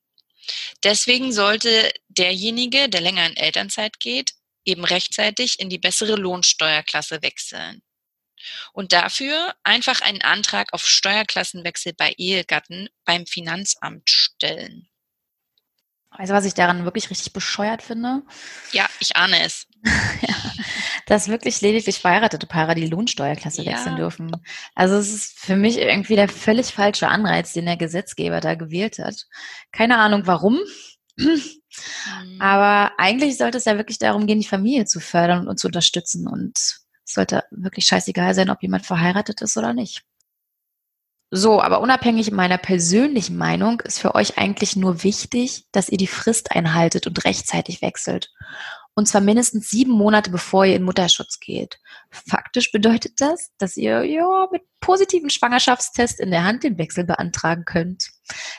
Deswegen 0.84 1.32
sollte 1.32 1.92
derjenige, 2.08 2.88
der 2.88 3.00
länger 3.00 3.26
in 3.26 3.36
Elternzeit 3.36 4.00
geht, 4.00 4.34
eben 4.64 4.84
rechtzeitig 4.84 5.60
in 5.60 5.70
die 5.70 5.78
bessere 5.78 6.16
Lohnsteuerklasse 6.16 7.22
wechseln. 7.22 7.82
Und 8.72 8.92
dafür 8.92 9.54
einfach 9.62 10.02
einen 10.02 10.22
Antrag 10.22 10.72
auf 10.72 10.86
Steuerklassenwechsel 10.86 11.94
bei 11.94 12.12
Ehegatten 12.16 12.88
beim 13.04 13.26
Finanzamt 13.26 14.10
stellen. 14.10 14.88
Weißt 16.18 16.30
du, 16.30 16.34
was 16.34 16.44
ich 16.44 16.54
daran 16.54 16.84
wirklich 16.84 17.10
richtig 17.10 17.32
bescheuert 17.32 17.82
finde? 17.82 18.22
Ja, 18.72 18.86
ich 19.00 19.16
ahne 19.16 19.44
es. 19.44 19.66
ja, 20.22 20.34
dass 21.06 21.28
wirklich 21.28 21.60
lediglich 21.60 21.98
verheiratete 21.98 22.46
Paare 22.46 22.74
die 22.74 22.86
Lohnsteuerklasse 22.86 23.62
ja. 23.62 23.72
wechseln 23.72 23.96
dürfen. 23.96 24.32
Also 24.74 24.96
es 24.96 25.12
ist 25.12 25.38
für 25.38 25.56
mich 25.56 25.78
irgendwie 25.78 26.16
der 26.16 26.28
völlig 26.28 26.72
falsche 26.72 27.08
Anreiz, 27.08 27.52
den 27.52 27.66
der 27.66 27.76
Gesetzgeber 27.76 28.40
da 28.40 28.54
gewählt 28.54 28.98
hat. 28.98 29.26
Keine 29.72 29.98
Ahnung 29.98 30.22
warum. 30.26 30.58
Mhm. 31.16 32.40
Aber 32.40 32.92
eigentlich 32.98 33.36
sollte 33.36 33.58
es 33.58 33.64
ja 33.64 33.76
wirklich 33.76 33.98
darum 33.98 34.26
gehen, 34.26 34.40
die 34.40 34.46
Familie 34.46 34.84
zu 34.86 35.00
fördern 35.00 35.48
und 35.48 35.58
zu 35.58 35.68
unterstützen. 35.68 36.26
Und 36.26 36.56
es 36.58 36.82
sollte 37.04 37.44
wirklich 37.50 37.86
scheißegal 37.86 38.34
sein, 38.34 38.50
ob 38.50 38.62
jemand 38.62 38.86
verheiratet 38.86 39.42
ist 39.42 39.56
oder 39.56 39.72
nicht. 39.72 40.02
So, 41.36 41.60
aber 41.60 41.82
unabhängig 41.82 42.30
meiner 42.30 42.56
persönlichen 42.56 43.36
Meinung 43.36 43.80
ist 43.82 43.98
für 43.98 44.14
euch 44.14 44.38
eigentlich 44.38 44.74
nur 44.74 45.02
wichtig, 45.02 45.66
dass 45.70 45.90
ihr 45.90 45.98
die 45.98 46.06
Frist 46.06 46.52
einhaltet 46.52 47.06
und 47.06 47.26
rechtzeitig 47.26 47.82
wechselt. 47.82 48.32
Und 48.94 49.06
zwar 49.06 49.20
mindestens 49.20 49.68
sieben 49.68 49.92
Monate 49.92 50.30
bevor 50.30 50.64
ihr 50.64 50.76
in 50.76 50.82
Mutterschutz 50.82 51.38
geht. 51.38 51.78
Faktisch 52.10 52.72
bedeutet 52.72 53.20
das, 53.20 53.50
dass 53.58 53.76
ihr 53.76 54.02
ja 54.04 54.48
mit 54.50 54.62
positiven 54.80 55.28
Schwangerschaftstest 55.28 56.20
in 56.20 56.30
der 56.30 56.44
Hand 56.44 56.64
den 56.64 56.78
Wechsel 56.78 57.04
beantragen 57.04 57.66
könnt. 57.66 58.08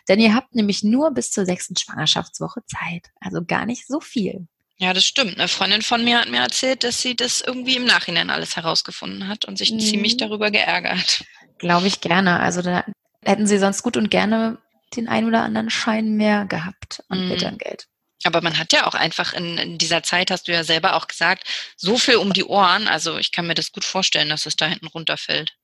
Denn 0.07 0.19
ihr 0.19 0.35
habt 0.35 0.53
nämlich 0.53 0.83
nur 0.83 1.09
bis 1.09 1.31
zur 1.31 1.47
sechsten 1.47 1.75
Schwangerschaftswoche 1.75 2.61
Zeit. 2.67 3.07
Also 3.19 3.43
gar 3.43 3.65
nicht 3.65 3.87
so 3.87 3.99
viel. 3.99 4.47
Ja, 4.79 4.93
das 4.93 5.05
stimmt. 5.05 5.39
Eine 5.39 5.47
Freundin 5.47 5.81
von 5.81 6.03
mir 6.03 6.19
hat 6.19 6.29
mir 6.29 6.41
erzählt, 6.41 6.83
dass 6.83 7.01
sie 7.01 7.15
das 7.15 7.41
irgendwie 7.41 7.77
im 7.77 7.85
Nachhinein 7.85 8.29
alles 8.29 8.55
herausgefunden 8.55 9.27
hat 9.27 9.45
und 9.45 9.57
sich 9.57 9.71
mhm. 9.71 9.79
ziemlich 9.79 10.17
darüber 10.17 10.51
geärgert. 10.51 11.23
Glaube 11.59 11.87
ich 11.87 12.01
gerne. 12.01 12.39
Also 12.39 12.61
da 12.61 12.85
hätten 13.23 13.47
sie 13.47 13.57
sonst 13.57 13.83
gut 13.83 13.97
und 13.97 14.09
gerne 14.09 14.57
den 14.95 15.07
ein 15.07 15.25
oder 15.25 15.43
anderen 15.43 15.69
Schein 15.69 16.15
mehr 16.15 16.45
gehabt 16.45 17.03
an 17.09 17.25
mhm. 17.25 17.31
Elterngeld. 17.31 17.87
Aber 18.23 18.41
man 18.41 18.57
hat 18.57 18.73
ja 18.73 18.87
auch 18.87 18.95
einfach 18.95 19.33
in, 19.33 19.57
in, 19.57 19.77
dieser 19.77 20.01
Zeit, 20.03 20.31
hast 20.31 20.47
du 20.47 20.51
ja 20.51 20.63
selber 20.63 20.95
auch 20.95 21.07
gesagt, 21.07 21.43
so 21.75 21.97
viel 21.97 22.15
um 22.15 22.33
die 22.33 22.45
Ohren. 22.45 22.87
Also 22.87 23.17
ich 23.17 23.31
kann 23.31 23.47
mir 23.47 23.53
das 23.53 23.71
gut 23.71 23.85
vorstellen, 23.85 24.29
dass 24.29 24.45
es 24.45 24.55
da 24.55 24.65
hinten 24.65 24.87
runterfällt. 24.87 25.55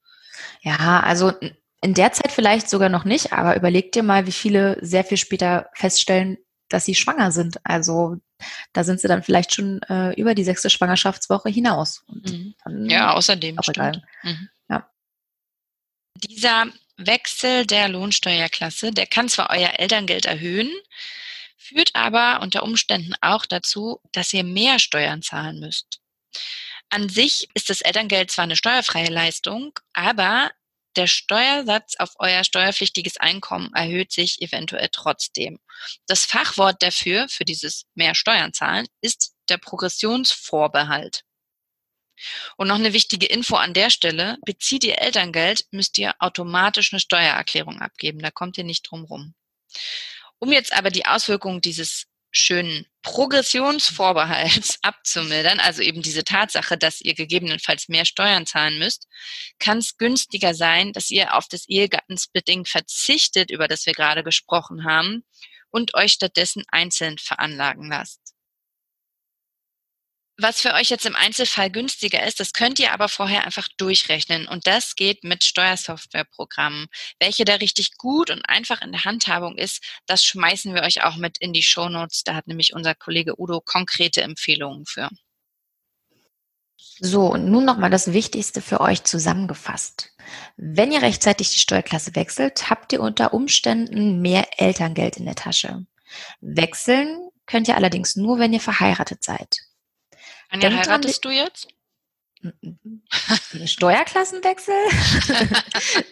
Ja, 0.62 1.00
also 1.02 1.34
in 1.82 1.94
der 1.94 2.14
Zeit 2.14 2.32
vielleicht 2.32 2.70
sogar 2.70 2.90
noch 2.90 3.06
nicht, 3.06 3.34
aber 3.34 3.56
überleg 3.56 3.92
dir 3.92 4.04
mal, 4.04 4.28
wie 4.28 4.32
viele 4.32 4.78
sehr 4.82 5.04
viel 5.04 5.18
später 5.18 5.70
feststellen, 5.74 6.38
dass 6.70 6.86
sie 6.86 6.96
schwanger 6.96 7.32
sind. 7.32 7.60
Also 7.64 8.18
da 8.72 8.84
sind 8.84 9.00
sie 9.00 9.08
dann 9.08 9.24
vielleicht 9.24 9.54
schon 9.54 9.82
äh, 9.84 10.14
über 10.14 10.36
die 10.36 10.44
sechste 10.44 10.70
Schwangerschaftswoche 10.70 11.50
hinaus. 11.50 12.04
Mhm. 12.08 12.56
Ja, 12.90 13.14
außerdem. 13.14 13.58
Auch 13.60 13.68
mhm. 14.24 14.50
Dieser 16.16 16.68
Wechsel 16.98 17.66
der 17.66 17.90
Lohnsteuerklasse, 17.90 18.92
der 18.92 19.08
kann 19.08 19.30
zwar 19.30 19.50
euer 19.50 19.80
Elterngeld 19.80 20.26
erhöhen, 20.26 20.72
führt 21.58 21.96
aber 21.96 22.42
unter 22.42 22.64
Umständen 22.64 23.16
auch 23.22 23.46
dazu, 23.46 24.00
dass 24.12 24.34
ihr 24.34 24.44
mehr 24.44 24.80
Steuern 24.80 25.22
zahlen 25.22 25.60
müsst. 25.60 26.00
An 26.90 27.10
sich 27.10 27.48
ist 27.54 27.70
das 27.70 27.82
Elterngeld 27.82 28.30
zwar 28.32 28.44
eine 28.44 28.56
steuerfreie 28.56 29.10
Leistung, 29.10 29.80
aber 29.94 30.52
der 30.96 31.08
Steuersatz 31.08 31.96
auf 31.98 32.12
euer 32.20 32.44
steuerpflichtiges 32.44 33.18
Einkommen 33.18 33.74
erhöht 33.74 34.12
sich 34.12 34.42
eventuell 34.42 34.90
trotzdem. 34.92 35.60
Das 36.06 36.26
Fachwort 36.26 36.84
dafür, 36.84 37.28
für 37.30 37.46
dieses 37.46 37.86
mehr 37.96 38.14
Steuern 38.14 38.54
zahlen, 38.54 38.86
ist 39.02 39.34
der 39.50 39.58
Progressionsvorbehalt. 39.58 41.24
Und 42.58 42.68
noch 42.68 42.76
eine 42.76 42.94
wichtige 42.94 43.26
Info 43.26 43.56
an 43.56 43.74
der 43.74 43.90
Stelle, 43.90 44.38
bezieht 44.46 44.84
ihr 44.84 45.00
Elterngeld, 45.00 45.66
müsst 45.72 45.98
ihr 45.98 46.14
automatisch 46.20 46.94
eine 46.94 47.00
Steuererklärung 47.00 47.80
abgeben, 47.82 48.20
da 48.20 48.32
kommt 48.32 48.58
ihr 48.58 48.64
nicht 48.64 48.90
drum 48.90 49.04
rum. 49.06 49.34
Um 50.40 50.52
jetzt 50.52 50.74
aber 50.74 50.90
die 50.90 51.06
Auswirkungen 51.06 51.62
dieses 51.62 52.06
schönen 52.32 52.88
Progressionsvorbehalts 53.04 54.80
abzumildern, 54.82 55.60
also 55.60 55.82
eben 55.82 56.02
diese 56.02 56.24
Tatsache, 56.24 56.78
dass 56.78 57.00
ihr 57.00 57.14
gegebenenfalls 57.14 57.88
mehr 57.90 58.06
Steuern 58.06 58.46
zahlen 58.46 58.80
müsst, 58.80 59.08
kann 59.60 59.78
es 59.78 59.98
günstiger 59.98 60.56
sein, 60.56 60.94
dass 60.94 61.12
ihr 61.12 61.36
auf 61.36 61.48
das 61.48 61.68
Ehegattensplitting 61.70 62.66
verzichtet, 62.66 63.52
über 63.52 63.68
das 63.68 63.86
wir 63.86 63.94
gerade 63.94 64.24
gesprochen 64.24 64.84
haben, 64.84 65.24
und 65.70 65.96
euch 65.96 66.14
stattdessen 66.14 66.64
einzeln 66.68 67.18
veranlagen 67.18 67.90
lasst. 67.90 68.23
Was 70.38 70.62
für 70.62 70.74
euch 70.74 70.90
jetzt 70.90 71.06
im 71.06 71.16
Einzelfall 71.16 71.70
günstiger 71.70 72.26
ist, 72.26 72.40
das 72.40 72.54
könnt 72.54 72.80
ihr 72.80 72.92
aber 72.92 73.08
vorher 73.08 73.46
einfach 73.46 73.68
durchrechnen. 73.78 74.48
Und 74.48 74.66
das 74.66 74.96
geht 74.96 75.24
mit 75.24 75.44
Steuersoftwareprogrammen. 75.44 76.88
Welche 77.20 77.46
da 77.46 77.56
richtig 77.56 77.98
gut 77.98 78.32
und 78.32 78.42
einfach 78.50 78.82
in 78.82 78.92
der 78.92 79.06
Handhabung 79.06 79.58
ist, 79.58 79.84
das 80.08 80.24
schmeißen 80.24 80.74
wir 80.74 80.82
euch 80.82 81.04
auch 81.04 81.18
mit 81.18 81.38
in 81.38 81.54
die 81.54 81.62
Shownotes. 81.62 82.24
Da 82.24 82.34
hat 82.34 82.48
nämlich 82.48 82.74
unser 82.74 82.96
Kollege 82.96 83.40
Udo 83.40 83.62
konkrete 83.62 84.24
Empfehlungen 84.24 84.88
für. 84.88 85.10
So, 87.00 87.28
und 87.28 87.50
nun 87.50 87.66
nochmal 87.66 87.92
das 87.92 88.12
Wichtigste 88.12 88.62
für 88.62 88.82
euch 88.82 89.04
zusammengefasst. 89.04 90.16
Wenn 90.58 90.92
ihr 90.92 91.02
rechtzeitig 91.04 91.52
die 91.52 91.60
Steuerklasse 91.60 92.16
wechselt, 92.16 92.70
habt 92.72 92.92
ihr 92.94 93.02
unter 93.02 93.34
Umständen 93.34 94.22
mehr 94.22 94.48
Elterngeld 94.58 95.18
in 95.18 95.26
der 95.26 95.36
Tasche. 95.36 95.86
Wechseln 96.42 97.30
könnt 97.46 97.68
ihr 97.68 97.76
allerdings 97.76 98.16
nur, 98.16 98.40
wenn 98.40 98.54
ihr 98.54 98.60
verheiratet 98.60 99.24
seid. 99.24 99.58
Anja, 100.54 100.70
Denkt 100.70 100.88
heiratest 100.88 101.26
du 101.26 101.32
jetzt? 101.32 101.68
Steuerklassenwechsel? 103.66 104.76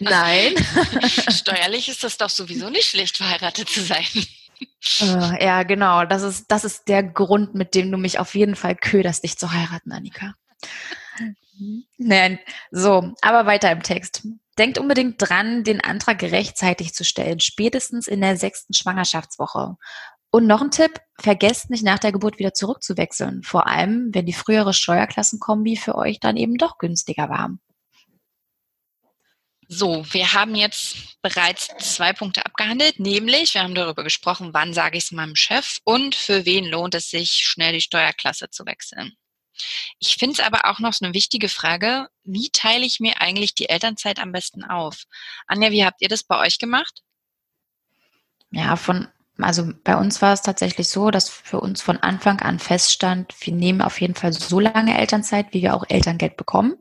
Nein. 0.00 0.54
Steuerlich 1.30 1.88
ist 1.88 2.02
das 2.02 2.16
doch 2.16 2.30
sowieso 2.30 2.68
nicht 2.68 2.88
schlecht, 2.88 3.18
verheiratet 3.18 3.68
zu 3.68 3.82
sein. 3.82 4.04
Äh, 5.00 5.44
ja, 5.44 5.62
genau. 5.62 6.04
Das 6.06 6.22
ist, 6.22 6.46
das 6.50 6.64
ist 6.64 6.88
der 6.88 7.04
Grund, 7.04 7.54
mit 7.54 7.76
dem 7.76 7.92
du 7.92 7.98
mich 7.98 8.18
auf 8.18 8.34
jeden 8.34 8.56
Fall 8.56 8.74
köderst, 8.74 9.22
dich 9.22 9.38
zu 9.38 9.52
heiraten, 9.52 9.92
Annika. 9.92 10.34
Nein, 11.98 12.40
so, 12.72 13.12
aber 13.20 13.46
weiter 13.46 13.70
im 13.70 13.84
Text. 13.84 14.26
Denkt 14.58 14.78
unbedingt 14.78 15.16
dran, 15.18 15.62
den 15.62 15.80
Antrag 15.80 16.20
rechtzeitig 16.22 16.94
zu 16.94 17.04
stellen, 17.04 17.38
spätestens 17.38 18.08
in 18.08 18.20
der 18.20 18.36
sechsten 18.36 18.74
Schwangerschaftswoche. 18.74 19.76
Und 20.34 20.46
noch 20.46 20.62
ein 20.62 20.70
Tipp, 20.70 20.98
vergesst 21.20 21.68
nicht 21.68 21.84
nach 21.84 21.98
der 21.98 22.10
Geburt 22.10 22.38
wieder 22.38 22.54
zurückzuwechseln, 22.54 23.42
vor 23.42 23.66
allem 23.66 24.08
wenn 24.14 24.24
die 24.24 24.32
frühere 24.32 24.72
Steuerklassenkombi 24.72 25.76
für 25.76 25.94
euch 25.94 26.20
dann 26.20 26.38
eben 26.38 26.56
doch 26.56 26.78
günstiger 26.78 27.28
war. 27.28 27.58
So, 29.68 30.06
wir 30.10 30.32
haben 30.32 30.54
jetzt 30.54 31.20
bereits 31.20 31.68
zwei 31.78 32.14
Punkte 32.14 32.46
abgehandelt, 32.46 32.98
nämlich 32.98 33.52
wir 33.52 33.62
haben 33.62 33.74
darüber 33.74 34.04
gesprochen, 34.04 34.54
wann 34.54 34.72
sage 34.72 34.96
ich 34.96 35.04
es 35.04 35.12
meinem 35.12 35.36
Chef 35.36 35.80
und 35.84 36.14
für 36.14 36.46
wen 36.46 36.64
lohnt 36.64 36.94
es 36.94 37.10
sich, 37.10 37.32
schnell 37.32 37.74
die 37.74 37.82
Steuerklasse 37.82 38.48
zu 38.48 38.64
wechseln. 38.64 39.12
Ich 39.98 40.16
finde 40.16 40.32
es 40.32 40.40
aber 40.40 40.64
auch 40.64 40.78
noch 40.78 40.94
so 40.94 41.04
eine 41.04 41.12
wichtige 41.12 41.50
Frage, 41.50 42.08
wie 42.24 42.48
teile 42.50 42.86
ich 42.86 43.00
mir 43.00 43.20
eigentlich 43.20 43.54
die 43.54 43.68
Elternzeit 43.68 44.18
am 44.18 44.32
besten 44.32 44.64
auf? 44.64 45.04
Anja, 45.46 45.70
wie 45.70 45.84
habt 45.84 46.00
ihr 46.00 46.08
das 46.08 46.24
bei 46.24 46.38
euch 46.38 46.56
gemacht? 46.56 47.02
Ja, 48.50 48.76
von 48.76 49.08
also 49.38 49.72
bei 49.84 49.96
uns 49.96 50.20
war 50.20 50.32
es 50.32 50.42
tatsächlich 50.42 50.88
so, 50.88 51.10
dass 51.10 51.28
für 51.28 51.60
uns 51.60 51.80
von 51.80 51.96
Anfang 51.98 52.40
an 52.40 52.58
feststand, 52.58 53.34
wir 53.40 53.54
nehmen 53.54 53.80
auf 53.80 54.00
jeden 54.00 54.14
Fall 54.14 54.32
so 54.32 54.60
lange 54.60 54.98
Elternzeit, 54.98 55.46
wie 55.52 55.62
wir 55.62 55.74
auch 55.74 55.84
Elterngeld 55.88 56.36
bekommen. 56.36 56.74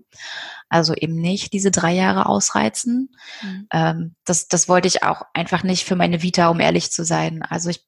Also 0.69 0.93
eben 0.93 1.15
nicht 1.15 1.53
diese 1.53 1.71
drei 1.71 1.93
Jahre 1.93 2.27
ausreizen. 2.27 3.15
Mhm. 3.41 3.67
Ähm, 3.71 4.15
das, 4.25 4.47
das 4.47 4.69
wollte 4.69 4.87
ich 4.87 5.03
auch 5.03 5.23
einfach 5.33 5.63
nicht 5.63 5.85
für 5.85 5.95
meine 5.95 6.21
Vita, 6.21 6.47
um 6.47 6.59
ehrlich 6.59 6.91
zu 6.91 7.03
sein. 7.03 7.41
Also 7.41 7.69
ich 7.69 7.85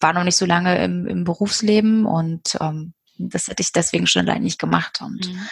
war 0.00 0.12
noch 0.12 0.24
nicht 0.24 0.36
so 0.36 0.46
lange 0.46 0.82
im, 0.82 1.06
im 1.06 1.24
Berufsleben 1.24 2.04
und 2.04 2.56
ähm, 2.60 2.94
das 3.18 3.48
hätte 3.48 3.62
ich 3.62 3.72
deswegen 3.72 4.06
schon 4.06 4.28
allein 4.28 4.42
nicht 4.42 4.58
gemacht. 4.58 5.00
Und 5.00 5.28
mhm. 5.28 5.48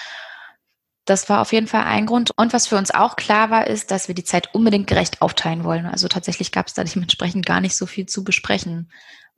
Das 1.07 1.29
war 1.29 1.41
auf 1.41 1.53
jeden 1.53 1.69
Fall 1.69 1.85
ein 1.85 2.05
Grund. 2.05 2.33
Und 2.37 2.53
was 2.53 2.67
für 2.67 2.77
uns 2.77 2.91
auch 2.91 3.15
klar 3.17 3.49
war, 3.49 3.69
ist, 3.69 3.91
dass 3.93 4.09
wir 4.09 4.15
die 4.15 4.25
Zeit 4.25 4.55
unbedingt 4.55 4.89
gerecht 4.89 5.23
aufteilen 5.23 5.63
wollen. 5.63 5.87
Also 5.87 6.09
tatsächlich 6.09 6.51
gab 6.51 6.67
es 6.67 6.75
da 6.75 6.83
dementsprechend 6.85 7.47
gar 7.47 7.61
nicht 7.61 7.77
so 7.77 7.87
viel 7.87 8.07
zu 8.07 8.25
besprechen. 8.25 8.91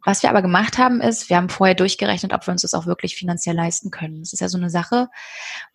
Was 0.04 0.22
wir 0.22 0.30
aber 0.30 0.40
gemacht 0.40 0.78
haben, 0.78 1.02
ist, 1.02 1.28
wir 1.28 1.36
haben 1.36 1.50
vorher 1.50 1.74
durchgerechnet, 1.74 2.32
ob 2.32 2.46
wir 2.46 2.52
uns 2.52 2.62
das 2.62 2.72
auch 2.72 2.86
wirklich 2.86 3.16
finanziell 3.16 3.54
leisten 3.54 3.90
können. 3.90 4.20
Das 4.20 4.32
ist 4.32 4.40
ja 4.40 4.48
so 4.48 4.56
eine 4.56 4.70
Sache, 4.70 5.08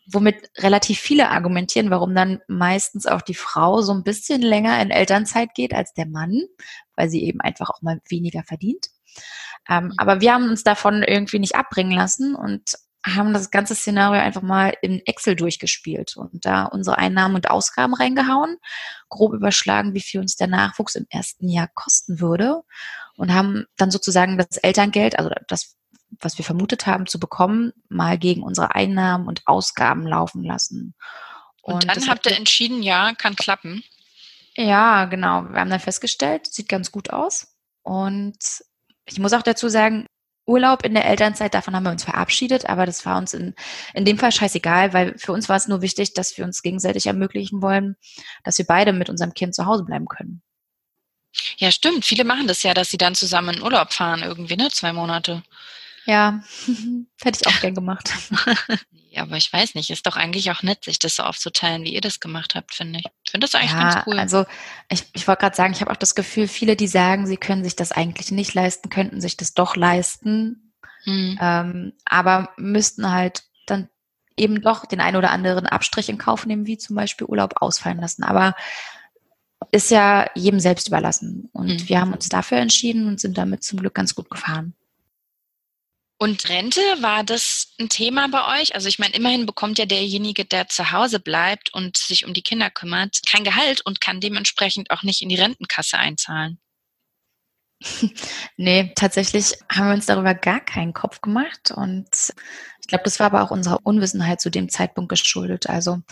womit 0.08 0.50
relativ 0.58 1.00
viele 1.00 1.30
argumentieren, 1.30 1.92
warum 1.92 2.16
dann 2.16 2.40
meistens 2.48 3.06
auch 3.06 3.22
die 3.22 3.36
Frau 3.36 3.82
so 3.82 3.94
ein 3.94 4.04
bisschen 4.04 4.42
länger 4.42 4.82
in 4.82 4.90
Elternzeit 4.90 5.54
geht 5.54 5.74
als 5.74 5.94
der 5.94 6.08
Mann, 6.08 6.42
weil 6.96 7.10
sie 7.10 7.24
eben 7.24 7.42
einfach 7.42 7.70
auch 7.70 7.82
mal 7.84 8.02
weniger 8.10 8.44
verdient. 8.44 8.88
Ähm, 9.70 9.86
mhm. 9.86 9.94
aber 9.98 10.22
wir 10.22 10.34
haben 10.34 10.50
uns 10.50 10.64
davon 10.64 11.04
irgendwie 11.04 11.40
nicht 11.40 11.56
abbringen 11.56 11.92
lassen 11.92 12.34
und 12.34 12.74
haben 13.06 13.34
das 13.34 13.52
ganze 13.52 13.76
Szenario 13.76 14.22
einfach 14.22 14.42
mal 14.42 14.74
in 14.82 15.06
Excel 15.06 15.36
durchgespielt 15.36 16.16
und 16.16 16.46
da 16.46 16.66
unsere 16.66 16.98
Einnahmen 16.98 17.36
und 17.36 17.50
Ausgaben 17.50 17.94
reingehauen, 17.94 18.58
grob 19.10 19.34
überschlagen, 19.34 19.94
wie 19.94 20.02
viel 20.02 20.22
uns 20.22 20.36
der 20.36 20.48
Nachwuchs 20.48 20.96
im 20.96 21.06
ersten 21.10 21.50
Jahr 21.50 21.68
kosten 21.74 22.22
würde 22.22 22.62
und 23.16 23.34
haben 23.34 23.66
dann 23.78 23.92
sozusagen 23.92 24.38
das 24.38 24.58
Elterngeld, 24.58 25.20
also 25.20 25.32
das, 25.48 25.76
was 26.22 26.38
wir 26.38 26.46
vermutet 26.46 26.88
haben 26.88 27.06
zu 27.06 27.20
bekommen, 27.20 27.74
mal 27.90 28.18
gegen 28.18 28.44
unsere 28.44 28.74
Einnahmen 28.74 29.28
und 29.28 29.42
Ausgaben 29.46 30.08
laufen 30.08 30.44
lassen. 30.44 30.96
Und, 31.62 31.76
und 31.76 31.88
dann 31.88 32.08
habt 32.08 32.26
ihr 32.26 32.38
entschieden, 32.38 32.84
ja, 32.84 33.14
kann 33.14 33.36
klappen. 33.36 33.84
Ja, 34.56 35.06
genau. 35.06 35.44
Wir 35.50 35.60
haben 35.60 35.70
dann 35.70 35.80
festgestellt, 35.80 36.48
sieht 36.48 36.70
ganz 36.70 36.92
gut 36.92 37.10
aus. 37.10 37.56
Und 37.82 38.38
ich 39.06 39.20
muss 39.20 39.34
auch 39.34 39.42
dazu 39.42 39.68
sagen, 39.70 40.06
Urlaub 40.46 40.84
in 40.84 40.94
der 40.94 41.06
Elternzeit, 41.06 41.54
davon 41.54 41.76
haben 41.76 41.84
wir 41.84 41.92
uns 41.92 42.04
verabschiedet, 42.04 42.68
aber 42.68 42.86
das 42.86 43.06
war 43.06 43.18
uns 43.18 43.34
in, 43.34 43.54
in 43.94 44.06
dem 44.06 44.18
Fall 44.18 44.32
scheißegal, 44.32 44.94
weil 44.94 45.18
für 45.18 45.32
uns 45.32 45.48
war 45.48 45.56
es 45.56 45.68
nur 45.68 45.82
wichtig, 45.82 46.14
dass 46.14 46.38
wir 46.38 46.44
uns 46.44 46.62
gegenseitig 46.62 47.08
ermöglichen 47.08 47.62
wollen, 47.62 47.96
dass 48.44 48.58
wir 48.58 48.66
beide 48.66 48.92
mit 48.92 49.10
unserem 49.10 49.34
Kind 49.34 49.56
zu 49.56 49.66
Hause 49.66 49.86
bleiben 49.86 50.08
können. 50.08 50.42
Ja, 51.58 51.72
stimmt. 51.72 52.06
Viele 52.06 52.26
machen 52.26 52.48
das 52.48 52.62
ja, 52.64 52.74
dass 52.74 52.90
sie 52.90 52.98
dann 52.98 53.16
zusammen 53.16 53.56
in 53.56 53.62
Urlaub 53.62 53.94
fahren, 53.94 54.22
irgendwie, 54.22 54.56
ne? 54.56 54.70
Zwei 54.70 54.94
Monate. 54.94 55.44
Ja, 56.06 56.44
hätte 57.24 57.40
ich 57.42 57.48
auch 57.48 57.60
gern 57.62 57.76
gemacht. 57.76 58.12
ja, 59.14 59.22
aber 59.22 59.38
ich 59.38 59.54
weiß 59.54 59.76
nicht, 59.76 59.92
ist 59.92 60.08
doch 60.08 60.18
eigentlich 60.18 60.50
auch 60.50 60.64
nett, 60.64 60.86
sich 60.86 60.98
das 60.98 61.16
so 61.16 61.24
aufzuteilen, 61.24 61.84
wie 61.84 61.94
ihr 61.94 62.02
das 62.02 62.20
gemacht 62.20 62.56
habt, 62.56 62.74
finde 62.74 63.00
ich. 63.00 63.06
Ich 63.24 63.32
finde 63.32 63.46
das 63.46 63.54
eigentlich 63.54 63.72
ja, 63.72 63.92
ganz 63.92 64.08
cool. 64.08 64.18
Also 64.18 64.46
ich, 64.90 65.06
ich 65.14 65.28
wollte 65.28 65.42
gerade 65.42 65.56
sagen, 65.56 65.72
ich 65.72 65.82
habe 65.82 65.92
auch 65.92 65.98
das 65.98 66.16
Gefühl, 66.16 66.48
viele, 66.48 66.76
die 66.76 66.88
sagen, 66.88 67.28
sie 67.28 67.38
können 67.38 67.64
sich 67.64 67.76
das 67.76 67.92
eigentlich 67.92 68.32
nicht 68.32 68.56
leisten, 68.56 68.90
könnten 68.90 69.22
sich 69.22 69.38
das 69.38 69.54
doch 69.54 69.76
leisten, 69.76 70.74
hm. 71.04 71.38
ähm, 71.40 71.94
aber 72.06 72.50
müssten 72.58 73.12
halt 73.12 73.44
dann 73.68 73.88
eben 74.36 74.62
doch 74.62 74.88
den 74.88 75.00
einen 75.00 75.18
oder 75.18 75.30
anderen 75.30 75.68
Abstrich 75.68 76.10
in 76.10 76.18
Kauf 76.18 76.48
nehmen, 76.48 76.66
wie 76.66 76.80
zum 76.80 76.96
Beispiel 76.96 77.28
Urlaub 77.28 77.62
ausfallen 77.62 78.00
lassen. 78.00 78.24
Aber 78.24 78.56
ist 79.72 79.92
ja 79.92 80.28
jedem 80.34 80.60
selbst 80.60 80.88
überlassen. 80.88 81.50
Und 81.54 81.82
hm. 81.82 81.90
wir 81.90 82.02
haben 82.02 82.14
uns 82.14 82.30
dafür 82.30 82.58
entschieden 82.58 83.08
und 83.08 83.20
sind 83.20 83.38
damit 83.38 83.64
zum 83.64 83.80
Glück 83.80 83.94
ganz 83.94 84.16
gut 84.16 84.32
gefahren. 84.32 84.74
Und 86.24 86.48
Rente, 86.48 86.80
war 87.02 87.26
das 87.26 87.74
ein 87.82 87.90
Thema 87.90 88.30
bei 88.30 88.62
euch? 88.62 88.76
Also 88.76 88.88
ich 88.88 88.98
meine, 88.98 89.14
immerhin 89.14 89.46
bekommt 89.46 89.78
ja 89.78 89.86
derjenige, 89.86 90.46
der 90.46 90.70
zu 90.70 90.94
Hause 90.94 91.20
bleibt 91.20 91.74
und 91.74 91.98
sich 91.98 92.26
um 92.26 92.34
die 92.34 92.42
Kinder 92.42 92.70
kümmert, 92.70 93.20
kein 93.28 93.44
Gehalt 93.44 93.82
und 93.86 94.00
kann 94.00 94.22
dementsprechend 94.22 94.90
auch 94.90 95.04
nicht 95.04 95.22
in 95.22 95.28
die 95.28 95.36
Rentenkasse 95.36 95.98
einzahlen. 95.98 96.62
nee, 98.56 98.94
tatsächlich 98.96 99.52
haben 99.70 99.88
wir 99.88 99.96
uns 99.96 100.06
darüber 100.06 100.34
gar 100.34 100.62
keinen 100.62 100.94
Kopf 100.94 101.20
gemacht 101.20 101.72
und 101.76 102.08
ich 102.80 102.88
glaube, 102.88 103.04
das 103.04 103.20
war 103.20 103.26
aber 103.26 103.44
auch 103.44 103.52
unserer 103.52 103.80
Unwissenheit 103.84 104.40
zu 104.40 104.50
dem 104.50 104.70
Zeitpunkt 104.70 105.10
geschuldet. 105.10 105.68
Also 105.68 106.04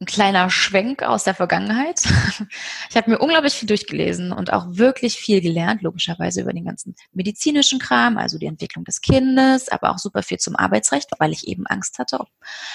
ein 0.00 0.06
kleiner 0.06 0.50
Schwenk 0.50 1.02
aus 1.02 1.24
der 1.24 1.34
Vergangenheit. 1.34 2.02
Ich 2.90 2.96
habe 2.96 3.10
mir 3.10 3.18
unglaublich 3.18 3.54
viel 3.54 3.66
durchgelesen 3.66 4.32
und 4.32 4.52
auch 4.52 4.64
wirklich 4.70 5.16
viel 5.16 5.40
gelernt, 5.40 5.82
logischerweise 5.82 6.40
über 6.40 6.52
den 6.52 6.64
ganzen 6.64 6.94
medizinischen 7.12 7.78
Kram, 7.78 8.16
also 8.16 8.38
die 8.38 8.46
Entwicklung 8.46 8.84
des 8.84 9.00
Kindes, 9.00 9.68
aber 9.68 9.90
auch 9.90 9.98
super 9.98 10.22
viel 10.22 10.38
zum 10.38 10.56
Arbeitsrecht, 10.56 11.10
weil 11.18 11.32
ich 11.32 11.46
eben 11.46 11.66
Angst 11.66 11.98
hatte, 11.98 12.20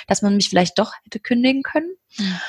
dass 0.07 0.21
man 0.21 0.35
mich 0.35 0.49
vielleicht 0.49 0.77
doch 0.77 0.93
hätte 1.03 1.19
kündigen 1.19 1.63
können. 1.63 1.95
Mhm 2.17 2.39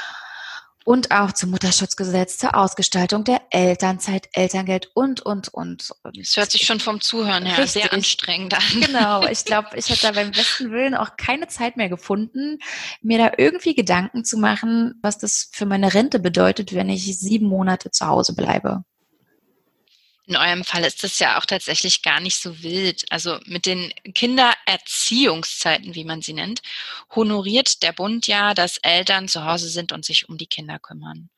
und 0.84 1.10
auch 1.10 1.32
zum 1.32 1.50
Mutterschutzgesetz, 1.50 2.38
zur 2.38 2.56
Ausgestaltung 2.56 3.24
der 3.24 3.40
Elternzeit, 3.50 4.28
Elterngeld 4.32 4.90
und, 4.94 5.20
und, 5.20 5.48
und. 5.48 5.90
Das 6.02 6.36
hört 6.36 6.50
sich 6.50 6.66
schon 6.66 6.80
vom 6.80 7.00
Zuhören 7.00 7.44
her 7.44 7.58
Richtig. 7.58 7.82
sehr 7.82 7.92
anstrengend 7.92 8.54
an. 8.54 8.80
Genau, 8.80 9.26
ich 9.26 9.44
glaube, 9.44 9.68
ich 9.74 9.88
hätte 9.88 10.02
da 10.02 10.12
beim 10.12 10.30
besten 10.30 10.70
Willen 10.70 10.94
auch 10.94 11.16
keine 11.16 11.48
Zeit 11.48 11.76
mehr 11.76 11.88
gefunden, 11.88 12.58
mir 13.00 13.18
da 13.18 13.32
irgendwie 13.36 13.74
Gedanken 13.74 14.24
zu 14.24 14.38
machen, 14.38 14.94
was 15.02 15.18
das 15.18 15.50
für 15.52 15.66
meine 15.66 15.94
Rente 15.94 16.18
bedeutet, 16.18 16.74
wenn 16.74 16.88
ich 16.88 17.18
sieben 17.18 17.46
Monate 17.46 17.90
zu 17.90 18.06
Hause 18.06 18.34
bleibe. 18.34 18.84
In 20.26 20.37
eurem 20.37 20.64
Fall 20.64 20.85
ist 20.85 21.02
das 21.02 21.19
ja 21.19 21.38
auch 21.38 21.47
tatsächlich 21.47 22.02
gar 22.02 22.21
nicht 22.21 22.41
so 22.41 22.62
wild. 22.62 23.05
Also 23.11 23.41
mit 23.47 23.67
den 23.67 23.93
Kindererziehungszeiten, 24.14 25.95
wie 25.95 26.05
man 26.05 26.23
sie 26.23 26.33
nennt, 26.33 26.62
honoriert 27.11 27.83
der 27.83 27.93
Bund 27.93 28.29
ja, 28.29 28.55
dass 28.55 28.76
Eltern 28.79 29.26
zu 29.29 29.45
Hause 29.45 29.69
sind 29.69 29.91
und 29.93 30.05
sich 30.05 30.29
um 30.29 30.38
die 30.38 30.47
Kinder 30.47 30.79
kümmern. 30.79 31.29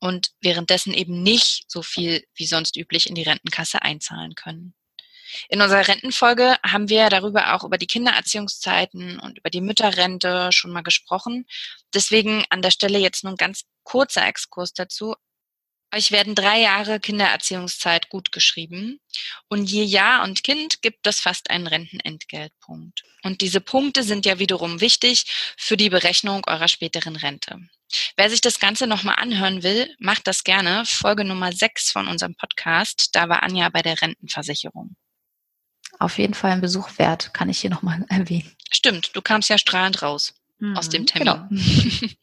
Und 0.00 0.30
währenddessen 0.40 0.94
eben 0.94 1.22
nicht 1.22 1.70
so 1.70 1.82
viel 1.82 2.24
wie 2.34 2.46
sonst 2.46 2.76
üblich 2.76 3.08
in 3.08 3.14
die 3.14 3.24
Rentenkasse 3.24 3.82
einzahlen 3.82 4.34
können. 4.34 4.74
In 5.48 5.60
unserer 5.60 5.86
Rentenfolge 5.86 6.56
haben 6.62 6.88
wir 6.88 7.10
darüber 7.10 7.54
auch 7.54 7.64
über 7.64 7.78
die 7.78 7.86
Kindererziehungszeiten 7.86 9.18
und 9.18 9.38
über 9.38 9.50
die 9.50 9.60
Mütterrente 9.60 10.50
schon 10.52 10.72
mal 10.72 10.82
gesprochen. 10.82 11.46
Deswegen 11.92 12.44
an 12.50 12.62
der 12.62 12.70
Stelle 12.70 12.98
jetzt 12.98 13.24
nur 13.24 13.34
ein 13.34 13.36
ganz 13.36 13.64
kurzer 13.82 14.26
Exkurs 14.26 14.72
dazu. 14.72 15.14
Euch 15.94 16.10
werden 16.10 16.34
drei 16.34 16.60
Jahre 16.60 17.00
Kindererziehungszeit 17.00 18.10
gut 18.10 18.30
geschrieben 18.30 19.00
und 19.48 19.70
je 19.70 19.84
Jahr 19.84 20.22
und 20.22 20.44
Kind 20.44 20.82
gibt 20.82 21.06
es 21.06 21.20
fast 21.20 21.48
einen 21.50 21.66
Rentenentgeltpunkt. 21.66 23.04
Und 23.22 23.40
diese 23.40 23.60
Punkte 23.62 24.02
sind 24.02 24.26
ja 24.26 24.38
wiederum 24.38 24.82
wichtig 24.82 25.24
für 25.56 25.78
die 25.78 25.88
Berechnung 25.88 26.44
eurer 26.46 26.68
späteren 26.68 27.16
Rente. 27.16 27.58
Wer 28.16 28.28
sich 28.28 28.42
das 28.42 28.60
Ganze 28.60 28.86
nochmal 28.86 29.16
anhören 29.18 29.62
will, 29.62 29.94
macht 29.98 30.26
das 30.26 30.44
gerne. 30.44 30.84
Folge 30.84 31.24
Nummer 31.24 31.52
6 31.52 31.90
von 31.90 32.06
unserem 32.06 32.34
Podcast. 32.34 33.10
Da 33.14 33.30
war 33.30 33.42
Anja 33.42 33.70
bei 33.70 33.80
der 33.80 34.00
Rentenversicherung. 34.02 34.94
Auf 35.98 36.18
jeden 36.18 36.34
Fall 36.34 36.52
ein 36.52 36.60
Besuch 36.60 36.98
wert, 36.98 37.32
kann 37.32 37.48
ich 37.48 37.60
hier 37.60 37.70
nochmal 37.70 38.04
erwähnen. 38.10 38.54
Stimmt, 38.70 39.16
du 39.16 39.22
kamst 39.22 39.48
ja 39.48 39.56
strahlend 39.56 40.02
raus 40.02 40.34
mhm, 40.58 40.76
aus 40.76 40.90
dem 40.90 41.06
Termin. 41.06 41.48
Genau. 41.48 42.10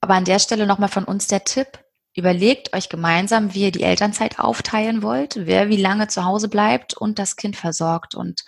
Aber 0.00 0.14
an 0.14 0.24
der 0.24 0.38
Stelle 0.38 0.66
nochmal 0.66 0.88
von 0.88 1.04
uns 1.04 1.26
der 1.26 1.44
Tipp, 1.44 1.78
Überlegt 2.18 2.74
euch 2.74 2.88
gemeinsam, 2.88 3.54
wie 3.54 3.62
ihr 3.62 3.70
die 3.70 3.84
Elternzeit 3.84 4.40
aufteilen 4.40 5.02
wollt, 5.02 5.46
wer 5.46 5.68
wie 5.68 5.76
lange 5.76 6.08
zu 6.08 6.24
Hause 6.24 6.48
bleibt 6.48 6.94
und 6.94 7.20
das 7.20 7.36
Kind 7.36 7.54
versorgt. 7.54 8.16
Und 8.16 8.44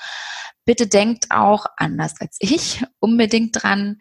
bitte 0.65 0.89
denkt 0.89 1.27
auch, 1.31 1.67
anders 1.77 2.21
als 2.21 2.37
ich, 2.41 2.83
unbedingt 2.99 3.62
dran, 3.62 3.99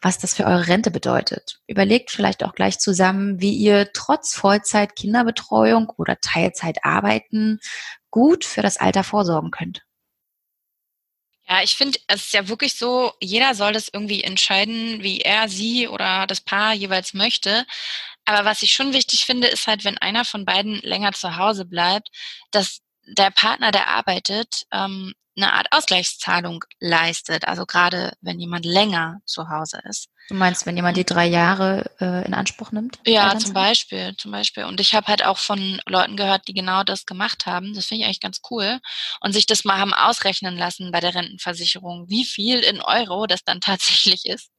was 0.00 0.20
das 0.20 0.34
für 0.34 0.44
eure 0.44 0.68
Rente 0.68 0.92
bedeutet. 0.92 1.58
Überlegt 1.66 2.12
vielleicht 2.12 2.44
auch 2.44 2.54
gleich 2.54 2.78
zusammen, 2.78 3.40
wie 3.40 3.56
ihr 3.56 3.92
trotz 3.92 4.36
Vollzeit 4.36 4.94
Kinderbetreuung 4.94 5.88
oder 5.96 6.20
Teilzeit 6.20 6.84
arbeiten 6.84 7.58
gut 8.10 8.44
für 8.44 8.62
das 8.62 8.76
Alter 8.76 9.02
vorsorgen 9.02 9.50
könnt. 9.50 9.82
Ja, 11.48 11.60
ich 11.62 11.74
finde, 11.76 11.98
es 12.06 12.26
ist 12.26 12.32
ja 12.34 12.48
wirklich 12.48 12.74
so, 12.74 13.12
jeder 13.20 13.54
soll 13.54 13.72
das 13.72 13.88
irgendwie 13.92 14.22
entscheiden, 14.22 15.02
wie 15.02 15.20
er, 15.20 15.48
sie 15.48 15.88
oder 15.88 16.26
das 16.28 16.40
Paar 16.40 16.72
jeweils 16.72 17.14
möchte. 17.14 17.66
Aber 18.24 18.44
was 18.44 18.62
ich 18.62 18.72
schon 18.72 18.92
wichtig 18.92 19.24
finde, 19.24 19.48
ist 19.48 19.66
halt, 19.66 19.84
wenn 19.84 19.98
einer 19.98 20.24
von 20.24 20.44
beiden 20.44 20.76
länger 20.82 21.12
zu 21.12 21.36
Hause 21.36 21.64
bleibt, 21.64 22.08
dass 22.50 22.80
der 23.04 23.30
Partner, 23.30 23.72
der 23.72 23.88
arbeitet, 23.88 24.64
ähm, 24.70 25.12
eine 25.36 25.52
Art 25.54 25.68
Ausgleichszahlung 25.70 26.64
leistet. 26.78 27.48
Also 27.48 27.64
gerade 27.64 28.12
wenn 28.20 28.38
jemand 28.38 28.64
länger 28.66 29.20
zu 29.24 29.48
Hause 29.48 29.80
ist. 29.88 30.08
Du 30.28 30.34
meinst, 30.34 30.66
wenn 30.66 30.76
jemand 30.76 30.96
die 30.96 31.04
drei 31.04 31.26
Jahre 31.26 31.90
äh, 32.00 32.24
in 32.26 32.34
Anspruch 32.34 32.70
nimmt? 32.70 33.00
Ja, 33.06 33.36
zum 33.38 33.52
Beispiel, 33.52 34.14
zum 34.16 34.30
Beispiel. 34.30 34.64
Und 34.64 34.78
ich 34.78 34.94
habe 34.94 35.06
halt 35.06 35.24
auch 35.24 35.38
von 35.38 35.80
Leuten 35.86 36.16
gehört, 36.16 36.46
die 36.48 36.54
genau 36.54 36.84
das 36.84 37.06
gemacht 37.06 37.46
haben. 37.46 37.74
Das 37.74 37.86
finde 37.86 38.02
ich 38.02 38.06
eigentlich 38.06 38.20
ganz 38.20 38.40
cool. 38.50 38.78
Und 39.20 39.32
sich 39.32 39.46
das 39.46 39.64
mal 39.64 39.78
haben 39.78 39.94
ausrechnen 39.94 40.56
lassen 40.56 40.92
bei 40.92 41.00
der 41.00 41.14
Rentenversicherung, 41.14 42.08
wie 42.08 42.24
viel 42.24 42.60
in 42.60 42.80
Euro 42.80 43.26
das 43.26 43.42
dann 43.42 43.60
tatsächlich 43.60 44.26
ist. 44.26 44.50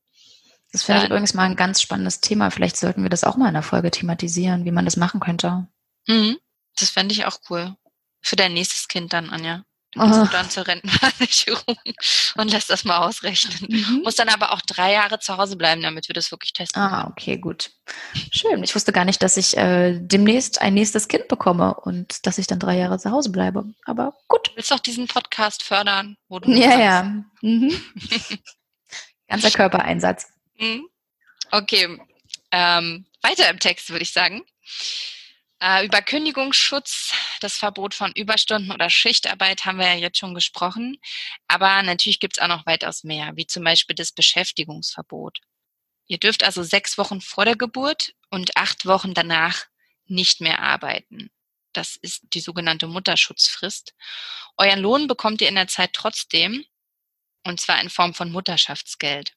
Das 0.73 0.83
finde 0.83 1.01
ich 1.01 1.05
übrigens 1.07 1.35
mal 1.35 1.43
ein 1.43 1.55
ganz 1.55 1.81
spannendes 1.81 2.19
Thema. 2.19 2.49
Vielleicht 2.49 2.77
sollten 2.77 3.03
wir 3.03 3.09
das 3.11 3.23
auch 3.23 3.37
mal 3.37 3.47
in 3.47 3.53
der 3.53 3.61
Folge 3.61 3.91
thematisieren, 3.91 4.65
wie 4.65 4.71
man 4.71 4.85
das 4.85 4.97
machen 4.97 5.19
könnte. 5.19 5.67
Mhm. 6.07 6.37
Das 6.77 6.89
fände 6.89 7.13
ich 7.13 7.25
auch 7.25 7.39
cool. 7.49 7.75
Für 8.21 8.35
dein 8.35 8.53
nächstes 8.53 8.87
Kind 8.87 9.13
dann, 9.13 9.29
Anja. 9.29 9.63
Du 9.91 10.01
gehst 10.01 10.19
oh. 10.19 10.27
dann 10.31 10.49
zur 10.49 10.65
Rentenversicherung 10.65 11.77
und 12.35 12.51
lässt 12.51 12.71
das 12.71 12.83
mal 12.85 13.05
ausrechnen. 13.05 13.67
Mhm. 13.69 14.01
Muss 14.03 14.15
dann 14.15 14.29
aber 14.29 14.51
auch 14.51 14.61
drei 14.61 14.93
Jahre 14.93 15.19
zu 15.19 15.37
Hause 15.37 15.55
bleiben, 15.55 15.83
damit 15.83 16.09
wir 16.09 16.15
das 16.15 16.31
wirklich 16.31 16.53
testen. 16.53 16.81
Ah, 16.81 17.07
okay, 17.07 17.37
gut. 17.37 17.69
Schön. 18.31 18.63
Ich 18.63 18.73
wusste 18.73 18.91
gar 18.91 19.05
nicht, 19.05 19.21
dass 19.21 19.37
ich 19.37 19.55
äh, 19.55 19.99
demnächst 19.99 20.59
ein 20.59 20.73
nächstes 20.73 21.07
Kind 21.07 21.27
bekomme 21.27 21.75
und 21.75 22.25
dass 22.25 22.39
ich 22.39 22.47
dann 22.47 22.57
drei 22.57 22.79
Jahre 22.79 22.97
zu 22.97 23.11
Hause 23.11 23.29
bleibe. 23.31 23.65
Aber 23.85 24.15
gut. 24.27 24.47
Du 24.47 24.55
willst 24.55 24.71
doch 24.71 24.79
diesen 24.79 25.07
Podcast 25.07 25.61
fördern, 25.61 26.17
wo 26.27 26.39
du. 26.39 26.49
Ja, 26.49 26.79
ja. 26.79 27.23
Mhm. 27.41 27.71
Ganzer 29.27 29.51
Körpereinsatz. 29.51 30.32
Mhm. 30.57 30.87
Okay, 31.51 31.99
ähm, 32.51 33.05
weiter 33.21 33.49
im 33.49 33.59
Text 33.59 33.89
würde 33.89 34.03
ich 34.03 34.11
sagen. 34.11 34.43
Äh, 35.59 35.85
über 35.85 36.01
Kündigungsschutz, 36.01 37.13
das 37.39 37.57
Verbot 37.57 37.93
von 37.93 38.11
Überstunden 38.11 38.71
oder 38.71 38.89
Schichtarbeit 38.89 39.65
haben 39.65 39.77
wir 39.77 39.87
ja 39.87 39.95
jetzt 39.95 40.17
schon 40.17 40.33
gesprochen. 40.33 40.97
Aber 41.47 41.81
natürlich 41.83 42.19
gibt 42.19 42.37
es 42.37 42.43
auch 42.43 42.49
noch 42.49 42.65
weitaus 42.65 43.03
mehr, 43.03 43.31
wie 43.35 43.47
zum 43.47 43.63
Beispiel 43.63 43.95
das 43.95 44.11
Beschäftigungsverbot. 44.11 45.39
Ihr 46.07 46.17
dürft 46.17 46.43
also 46.43 46.63
sechs 46.63 46.97
Wochen 46.97 47.21
vor 47.21 47.45
der 47.45 47.55
Geburt 47.55 48.13
und 48.29 48.57
acht 48.57 48.85
Wochen 48.85 49.13
danach 49.13 49.65
nicht 50.05 50.41
mehr 50.41 50.61
arbeiten. 50.61 51.31
Das 51.71 51.95
ist 51.95 52.23
die 52.33 52.41
sogenannte 52.41 52.87
Mutterschutzfrist. 52.87 53.93
Euren 54.57 54.79
Lohn 54.79 55.07
bekommt 55.07 55.41
ihr 55.41 55.49
in 55.49 55.55
der 55.55 55.67
Zeit 55.67 55.93
trotzdem, 55.93 56.65
und 57.45 57.61
zwar 57.61 57.81
in 57.81 57.89
Form 57.89 58.13
von 58.13 58.31
Mutterschaftsgeld. 58.31 59.33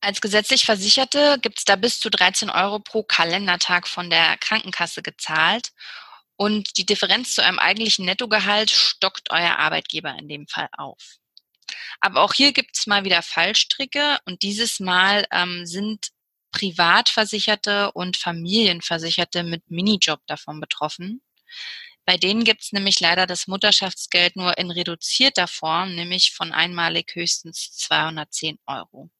Als 0.00 0.20
gesetzlich 0.20 0.64
Versicherte 0.64 1.38
gibt 1.40 1.58
es 1.58 1.64
da 1.64 1.76
bis 1.76 2.00
zu 2.00 2.10
13 2.10 2.50
Euro 2.50 2.78
pro 2.78 3.02
Kalendertag 3.02 3.88
von 3.88 4.10
der 4.10 4.36
Krankenkasse 4.38 5.02
gezahlt. 5.02 5.70
Und 6.36 6.76
die 6.76 6.86
Differenz 6.86 7.34
zu 7.34 7.42
einem 7.42 7.58
eigentlichen 7.58 8.04
Nettogehalt 8.04 8.70
stockt 8.70 9.30
euer 9.30 9.56
Arbeitgeber 9.56 10.14
in 10.18 10.28
dem 10.28 10.46
Fall 10.46 10.68
auf. 10.72 11.16
Aber 12.00 12.22
auch 12.22 12.34
hier 12.34 12.52
gibt 12.52 12.76
es 12.76 12.86
mal 12.86 13.04
wieder 13.04 13.22
Fallstricke 13.22 14.18
und 14.26 14.42
dieses 14.42 14.80
Mal 14.80 15.26
ähm, 15.30 15.66
sind 15.66 16.10
Privatversicherte 16.52 17.92
und 17.92 18.16
Familienversicherte 18.16 19.42
mit 19.42 19.70
Minijob 19.70 20.20
davon 20.26 20.60
betroffen. 20.60 21.22
Bei 22.04 22.16
denen 22.16 22.44
gibt 22.44 22.62
es 22.62 22.72
nämlich 22.72 23.00
leider 23.00 23.26
das 23.26 23.48
Mutterschaftsgeld 23.48 24.36
nur 24.36 24.56
in 24.58 24.70
reduzierter 24.70 25.48
Form, 25.48 25.94
nämlich 25.94 26.32
von 26.32 26.52
einmalig 26.52 27.14
höchstens 27.14 27.72
210 27.72 28.58
Euro. 28.66 29.10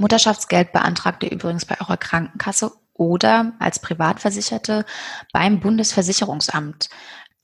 Mutterschaftsgeld 0.00 0.72
beantragt 0.72 1.22
ihr 1.22 1.30
übrigens 1.30 1.66
bei 1.66 1.80
eurer 1.80 1.98
Krankenkasse 1.98 2.72
oder 2.94 3.52
als 3.58 3.78
Privatversicherte 3.78 4.84
beim 5.32 5.60
Bundesversicherungsamt. 5.60 6.88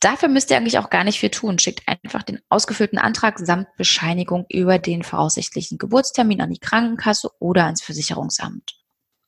Dafür 0.01 0.29
müsst 0.29 0.51
ihr 0.51 0.57
eigentlich 0.57 0.79
auch 0.79 0.91
gar 0.91 1.05
nicht 1.05 1.21
viel 1.21 1.31
tun. 1.31 1.59
Schickt 1.59 1.87
einfach 1.87 2.23
den 2.23 2.41
ausgefüllten 2.49 2.99
Antrag 2.99 3.39
samt 3.39 3.69
Bescheinigung 3.77 4.47
über 4.51 4.79
den 4.79 5.03
voraussichtlichen 5.03 5.79
Geburtstermin 5.79 6.41
an 6.41 6.51
die 6.51 6.59
Krankenkasse 6.59 7.31
oder 7.39 7.65
ans 7.65 7.83
Versicherungsamt. 7.83 8.75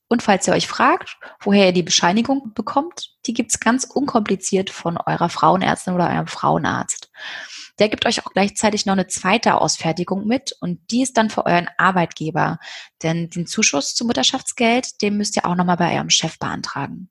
Und 0.09 0.23
falls 0.23 0.47
ihr 0.49 0.55
euch 0.55 0.67
fragt, 0.67 1.19
woher 1.41 1.67
ihr 1.67 1.73
die 1.73 1.83
Bescheinigung 1.83 2.53
bekommt, 2.55 3.15
die 3.27 3.35
gibt's 3.35 3.61
ganz 3.61 3.85
unkompliziert 3.85 4.71
von 4.71 4.97
eurer 4.97 5.29
Frauenärztin 5.29 5.95
oder 5.95 6.09
eurem 6.09 6.27
Frauenarzt. 6.27 7.11
Der 7.79 7.89
gibt 7.89 8.07
euch 8.07 8.25
auch 8.25 8.33
gleichzeitig 8.33 8.87
noch 8.87 8.95
eine 8.95 9.07
zweite 9.07 9.55
Ausfertigung 9.55 10.27
mit 10.27 10.53
und 10.61 10.81
die 10.91 11.03
ist 11.03 11.17
dann 11.17 11.31
für 11.31 11.47
euren 11.47 11.69
Arbeitgeber. 11.79 12.59
Denn 13.03 13.31
den 13.31 13.47
Zuschuss 13.47 13.95
zum 13.95 14.09
Mutterschaftsgeld, 14.09 15.01
den 15.03 15.17
müsst 15.17 15.37
ihr 15.37 15.47
auch 15.47 15.55
nochmal 15.55 15.77
bei 15.77 15.95
eurem 15.95 16.11
Chef 16.11 16.39
beantragen. 16.39 17.11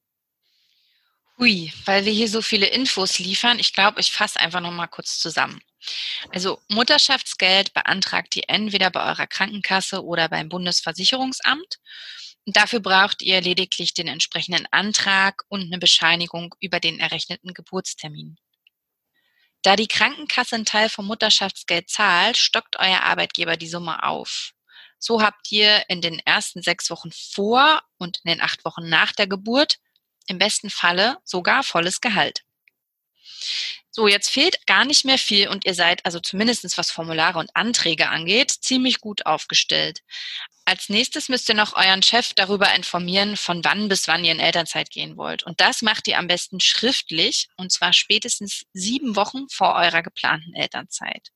Hui, 1.37 1.71
weil 1.85 2.03
wir 2.05 2.11
hier 2.11 2.27
so 2.27 2.41
viele 2.41 2.65
Infos 2.65 3.19
liefern, 3.19 3.59
ich 3.59 3.73
glaube, 3.73 3.99
ich 4.01 4.11
fasse 4.11 4.39
einfach 4.39 4.59
nochmal 4.59 4.87
kurz 4.87 5.19
zusammen. 5.19 5.61
Also 6.33 6.59
Mutterschaftsgeld 6.67 7.73
beantragt 7.73 8.35
ihr 8.35 8.43
entweder 8.47 8.89
bei 8.89 9.03
eurer 9.03 9.27
Krankenkasse 9.27 10.03
oder 10.03 10.29
beim 10.29 10.49
Bundesversicherungsamt. 10.49 11.77
Dafür 12.47 12.79
braucht 12.79 13.21
ihr 13.21 13.39
lediglich 13.41 13.93
den 13.93 14.07
entsprechenden 14.07 14.65
Antrag 14.71 15.43
und 15.47 15.61
eine 15.61 15.77
Bescheinigung 15.77 16.55
über 16.59 16.79
den 16.79 16.99
errechneten 16.99 17.53
Geburtstermin. 17.53 18.37
Da 19.67 19.75
die 19.75 19.89
Krankenkasse 19.89 20.55
einen 20.55 20.63
Teil 20.63 20.87
vom 20.87 21.07
Mutterschaftsgeld 21.07 21.89
zahlt, 21.89 22.37
stockt 22.37 22.79
euer 22.79 23.01
Arbeitgeber 23.01 23.57
die 23.57 23.67
Summe 23.67 24.01
auf. 24.01 24.53
So 24.97 25.21
habt 25.21 25.51
ihr 25.51 25.83
in 25.89 25.99
den 25.99 26.19
ersten 26.19 26.61
sechs 26.61 26.89
Wochen 26.89 27.09
vor 27.11 27.81
und 27.97 28.21
in 28.23 28.31
den 28.31 28.41
acht 28.41 28.63
Wochen 28.63 28.87
nach 28.87 29.11
der 29.11 29.27
Geburt 29.27 29.79
im 30.27 30.37
besten 30.37 30.69
Falle 30.69 31.17
sogar 31.25 31.63
volles 31.63 31.99
Gehalt. 31.99 32.45
So, 33.91 34.07
jetzt 34.07 34.29
fehlt 34.29 34.67
gar 34.67 34.85
nicht 34.85 35.05
mehr 35.05 35.17
viel 35.17 35.47
und 35.47 35.65
ihr 35.65 35.73
seid 35.73 36.05
also 36.05 36.19
zumindestens 36.19 36.77
was 36.77 36.91
Formulare 36.91 37.39
und 37.39 37.55
Anträge 37.55 38.09
angeht, 38.09 38.51
ziemlich 38.51 38.99
gut 38.99 39.25
aufgestellt. 39.25 40.01
Als 40.65 40.89
nächstes 40.89 41.29
müsst 41.29 41.47
ihr 41.49 41.55
noch 41.55 41.75
euren 41.75 42.03
Chef 42.03 42.33
darüber 42.35 42.75
informieren, 42.75 43.37
von 43.37 43.63
wann 43.63 43.87
bis 43.87 44.07
wann 44.07 44.25
ihr 44.25 44.33
in 44.33 44.39
Elternzeit 44.39 44.89
gehen 44.89 45.15
wollt. 45.15 45.43
Und 45.43 45.61
das 45.61 45.81
macht 45.81 46.07
ihr 46.09 46.19
am 46.19 46.27
besten 46.27 46.59
schriftlich 46.59 47.47
und 47.55 47.71
zwar 47.71 47.93
spätestens 47.93 48.65
sieben 48.73 49.15
Wochen 49.15 49.47
vor 49.49 49.75
eurer 49.75 50.03
geplanten 50.03 50.53
Elternzeit. 50.53 51.29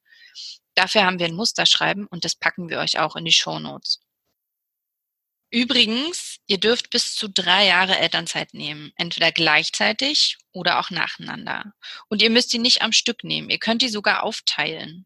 Dafür 0.76 1.06
haben 1.06 1.18
wir 1.18 1.28
ein 1.28 1.36
Musterschreiben 1.36 2.08
und 2.08 2.26
das 2.26 2.36
packen 2.36 2.70
wir 2.70 2.80
euch 2.80 3.00
auch 3.00 3.16
in 3.16 3.24
die 3.26 3.32
Show 3.32 3.58
Notes. 3.58 4.01
Übrigens, 5.52 6.38
ihr 6.48 6.60
dürft 6.60 6.90
bis 6.92 7.14
zu 7.14 7.28
drei 7.28 7.68
Jahre 7.68 7.98
Elternzeit 7.98 8.54
nehmen, 8.54 8.94
entweder 8.96 9.34
gleichzeitig 9.34 10.38
oder 10.54 10.80
auch 10.80 10.90
nacheinander. 10.90 11.74
Und 12.08 12.22
ihr 12.22 12.30
müsst 12.30 12.54
die 12.54 12.60
nicht 12.60 12.82
am 12.82 12.94
Stück 12.94 13.26
nehmen, 13.26 13.50
ihr 13.50 13.60
könnt 13.60 13.82
die 13.82 13.90
sogar 13.90 14.24
aufteilen. 14.24 15.06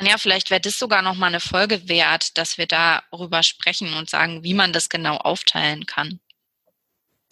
Ja, 0.00 0.18
vielleicht 0.18 0.50
wäre 0.50 0.60
das 0.60 0.78
sogar 0.78 1.02
noch 1.02 1.14
mal 1.14 1.26
eine 1.26 1.38
Folge 1.38 1.88
wert, 1.88 2.36
dass 2.38 2.58
wir 2.58 2.66
darüber 2.66 3.42
sprechen 3.42 3.94
und 3.94 4.10
sagen, 4.10 4.42
wie 4.42 4.54
man 4.54 4.72
das 4.72 4.88
genau 4.88 5.16
aufteilen 5.18 5.86
kann. 5.86 6.18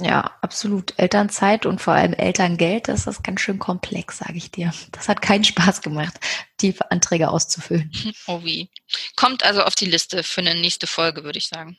Ja, 0.00 0.36
absolut. 0.40 0.94
Elternzeit 0.98 1.66
und 1.66 1.80
vor 1.80 1.94
allem 1.94 2.14
Elterngeld, 2.14 2.88
das 2.88 3.06
ist 3.06 3.22
ganz 3.22 3.40
schön 3.40 3.58
komplex, 3.58 4.18
sage 4.18 4.36
ich 4.36 4.50
dir. 4.50 4.72
Das 4.92 5.08
hat 5.08 5.20
keinen 5.20 5.44
Spaß 5.44 5.82
gemacht, 5.82 6.14
die 6.60 6.74
Anträge 6.90 7.30
auszufüllen. 7.30 7.90
Oh 8.26 8.42
wie. 8.44 8.70
Kommt 9.16 9.42
also 9.42 9.62
auf 9.62 9.74
die 9.74 9.86
Liste 9.86 10.22
für 10.22 10.40
eine 10.40 10.54
nächste 10.54 10.86
Folge, 10.86 11.24
würde 11.24 11.38
ich 11.38 11.48
sagen. 11.48 11.76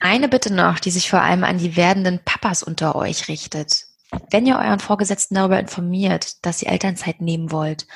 Eine 0.00 0.28
Bitte 0.28 0.52
noch, 0.52 0.78
die 0.78 0.90
sich 0.90 1.10
vor 1.10 1.22
allem 1.22 1.44
an 1.44 1.58
die 1.58 1.76
werdenden 1.76 2.20
Papas 2.24 2.62
unter 2.62 2.94
euch 2.96 3.28
richtet. 3.28 3.86
Wenn 4.30 4.46
ihr 4.46 4.56
euren 4.56 4.80
Vorgesetzten 4.80 5.34
darüber 5.34 5.58
informiert, 5.58 6.44
dass 6.44 6.62
ihr 6.62 6.68
Elternzeit 6.68 7.20
nehmen 7.20 7.50
wollt, 7.50 7.86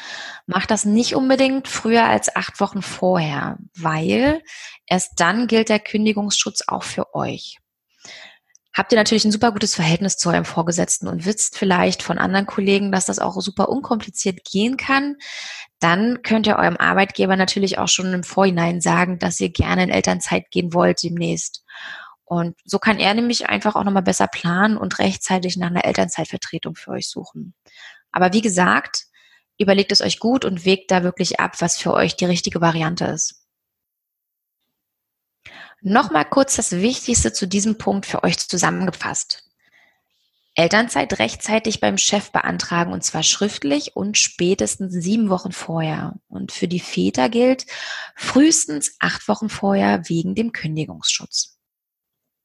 macht 0.46 0.70
das 0.70 0.84
nicht 0.84 1.14
unbedingt 1.14 1.68
früher 1.68 2.04
als 2.04 2.34
acht 2.34 2.61
Wochen 2.61 2.82
vorher, 2.82 3.58
weil 3.76 4.42
erst 4.87 5.20
dann 5.20 5.46
gilt 5.46 5.68
der 5.68 5.78
Kündigungsschutz 5.78 6.62
auch 6.66 6.82
für 6.82 7.14
euch. 7.14 7.58
Habt 8.74 8.92
ihr 8.92 8.98
natürlich 8.98 9.24
ein 9.24 9.33
super 9.33 9.52
gutes 9.52 9.74
Verhältnis 9.74 10.16
zu 10.16 10.28
eurem 10.28 10.44
Vorgesetzten 10.44 11.09
und 11.09 11.24
wisst 11.24 11.57
vielleicht 11.57 12.02
von 12.02 12.18
anderen 12.18 12.46
Kollegen, 12.46 12.92
dass 12.92 13.07
das 13.07 13.18
auch 13.18 13.40
super 13.40 13.68
unkompliziert 13.68 14.44
gehen 14.44 14.76
kann, 14.76 15.16
dann 15.81 16.22
könnt 16.22 16.46
ihr 16.46 16.57
eurem 16.57 16.76
Arbeitgeber 16.76 17.37
natürlich 17.37 17.78
auch 17.78 17.88
schon 17.88 18.12
im 18.12 18.24
Vorhinein 18.24 18.81
sagen, 18.81 19.18
dass 19.18 19.40
ihr 19.40 19.48
gerne 19.48 19.85
in 19.85 19.90
Elternzeit 19.90 20.50
gehen 20.50 20.74
wollt 20.74 21.02
demnächst. 21.02 21.64
Und 22.24 22.57
so 22.64 22.78
kann 22.78 22.98
er 22.98 23.14
nämlich 23.14 23.48
einfach 23.48 23.74
auch 23.74 23.85
nochmal 23.85 24.02
besser 24.02 24.26
planen 24.26 24.76
und 24.76 24.98
rechtzeitig 24.98 25.57
nach 25.57 25.68
einer 25.68 25.85
Elternzeitvertretung 25.85 26.74
für 26.74 26.90
euch 26.90 27.09
suchen. 27.09 27.54
Aber 28.12 28.33
wie 28.33 28.42
gesagt, 28.42 29.04
überlegt 29.59 29.92
es 29.92 30.02
euch 30.02 30.18
gut 30.18 30.44
und 30.44 30.64
wägt 30.64 30.90
da 30.90 31.02
wirklich 31.02 31.40
ab, 31.40 31.61
was 31.61 31.78
für 31.78 31.94
euch 31.94 32.16
die 32.16 32.26
richtige 32.26 32.61
Variante 32.61 33.07
ist. 33.07 33.42
Nochmal 35.80 36.24
kurz 36.24 36.56
das 36.56 36.72
Wichtigste 36.72 37.32
zu 37.32 37.46
diesem 37.46 37.78
Punkt 37.78 38.06
für 38.06 38.24
euch 38.24 38.38
zusammengefasst. 38.38 39.44
Elternzeit 40.54 41.20
rechtzeitig 41.20 41.78
beim 41.78 41.98
Chef 41.98 42.32
beantragen 42.32 42.92
und 42.92 43.04
zwar 43.04 43.22
schriftlich 43.22 43.94
und 43.94 44.18
spätestens 44.18 44.92
sieben 44.92 45.30
Wochen 45.30 45.52
vorher. 45.52 46.16
Und 46.26 46.50
für 46.50 46.66
die 46.66 46.80
Väter 46.80 47.28
gilt 47.28 47.66
frühestens 48.16 48.96
acht 48.98 49.28
Wochen 49.28 49.48
vorher 49.48 50.08
wegen 50.08 50.34
dem 50.34 50.52
Kündigungsschutz. 50.52 51.58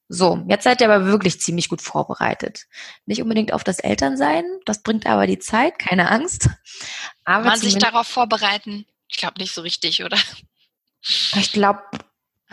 So, 0.10 0.46
jetzt 0.48 0.64
seid 0.64 0.80
ihr 0.80 0.92
aber 0.92 1.08
wirklich 1.08 1.42
ziemlich 1.42 1.70
gut 1.70 1.82
vorbereitet. 1.82 2.68
Nicht 3.08 3.24
unbedingt 3.24 3.52
auf 3.52 3.64
das 3.64 3.80
Elternsein, 3.80 4.44
das 4.66 4.84
bringt 4.84 5.08
aber 5.08 5.26
die 5.26 5.40
Zeit, 5.40 5.80
keine 5.80 6.12
Angst. 6.12 6.50
Aber 7.24 7.46
Kann 7.46 7.54
man 7.54 7.60
sich 7.60 7.80
darauf 7.80 8.06
vorbereiten? 8.06 8.86
Ich 9.08 9.18
glaube 9.18 9.40
nicht 9.40 9.56
so 9.56 9.62
richtig, 9.62 10.04
oder? 10.04 10.18
Ich 11.02 11.52
glaube. 11.52 11.82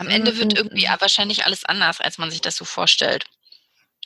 Am 0.01 0.09
Ende 0.09 0.35
wird 0.39 0.57
irgendwie 0.57 0.87
wahrscheinlich 0.97 1.45
alles 1.45 1.63
anders, 1.63 2.01
als 2.01 2.17
man 2.17 2.31
sich 2.31 2.41
das 2.41 2.55
so 2.55 2.65
vorstellt. 2.65 3.25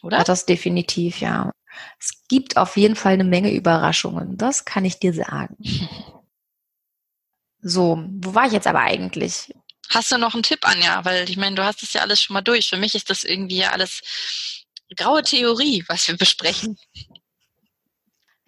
Oder? 0.04 0.18
Ja, 0.18 0.24
das 0.26 0.46
definitiv, 0.46 1.22
ja. 1.22 1.54
Es 1.98 2.28
gibt 2.28 2.58
auf 2.58 2.76
jeden 2.76 2.98
Fall 2.98 3.14
eine 3.14 3.24
Menge 3.24 3.54
Überraschungen. 3.54 4.38
Das 4.38 4.66
kann 4.66 4.84
ich 4.84 5.00
dir 5.00 5.14
sagen. 5.14 5.58
So, 7.68 7.98
wo 8.22 8.36
war 8.36 8.46
ich 8.46 8.54
jetzt 8.54 8.68
aber 8.68 8.82
eigentlich? 8.82 9.52
Hast 9.90 10.12
du 10.12 10.20
noch 10.20 10.36
einen 10.36 10.44
Tipp, 10.44 10.60
Anja? 10.62 11.04
Weil 11.04 11.28
ich 11.28 11.36
meine, 11.36 11.56
du 11.56 11.66
hast 11.66 11.82
das 11.82 11.94
ja 11.94 12.02
alles 12.02 12.22
schon 12.22 12.36
mal 12.36 12.42
durch. 12.42 12.70
Für 12.70 12.78
mich 12.78 12.94
ist 12.94 13.10
das 13.10 13.24
irgendwie 13.24 13.58
ja 13.58 13.72
alles 13.72 14.02
graue 14.96 15.24
Theorie, 15.24 15.84
was 15.88 16.08
wir 16.08 16.16
besprechen. 16.16 16.78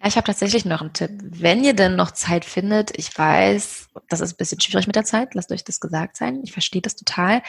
Ja, 0.00 0.06
ich 0.06 0.16
habe 0.16 0.26
tatsächlich 0.26 0.64
noch 0.64 0.80
einen 0.80 0.92
Tipp. 0.92 1.10
Wenn 1.20 1.64
ihr 1.64 1.74
denn 1.74 1.96
noch 1.96 2.12
Zeit 2.12 2.44
findet, 2.44 2.96
ich 2.96 3.16
weiß, 3.18 3.88
das 4.08 4.20
ist 4.20 4.34
ein 4.34 4.36
bisschen 4.36 4.60
schwierig 4.60 4.86
mit 4.86 4.94
der 4.94 5.04
Zeit, 5.04 5.34
lasst 5.34 5.50
euch 5.50 5.64
das 5.64 5.80
gesagt 5.80 6.16
sein, 6.16 6.40
ich 6.44 6.52
verstehe 6.52 6.80
das 6.80 6.94
total. 6.94 7.42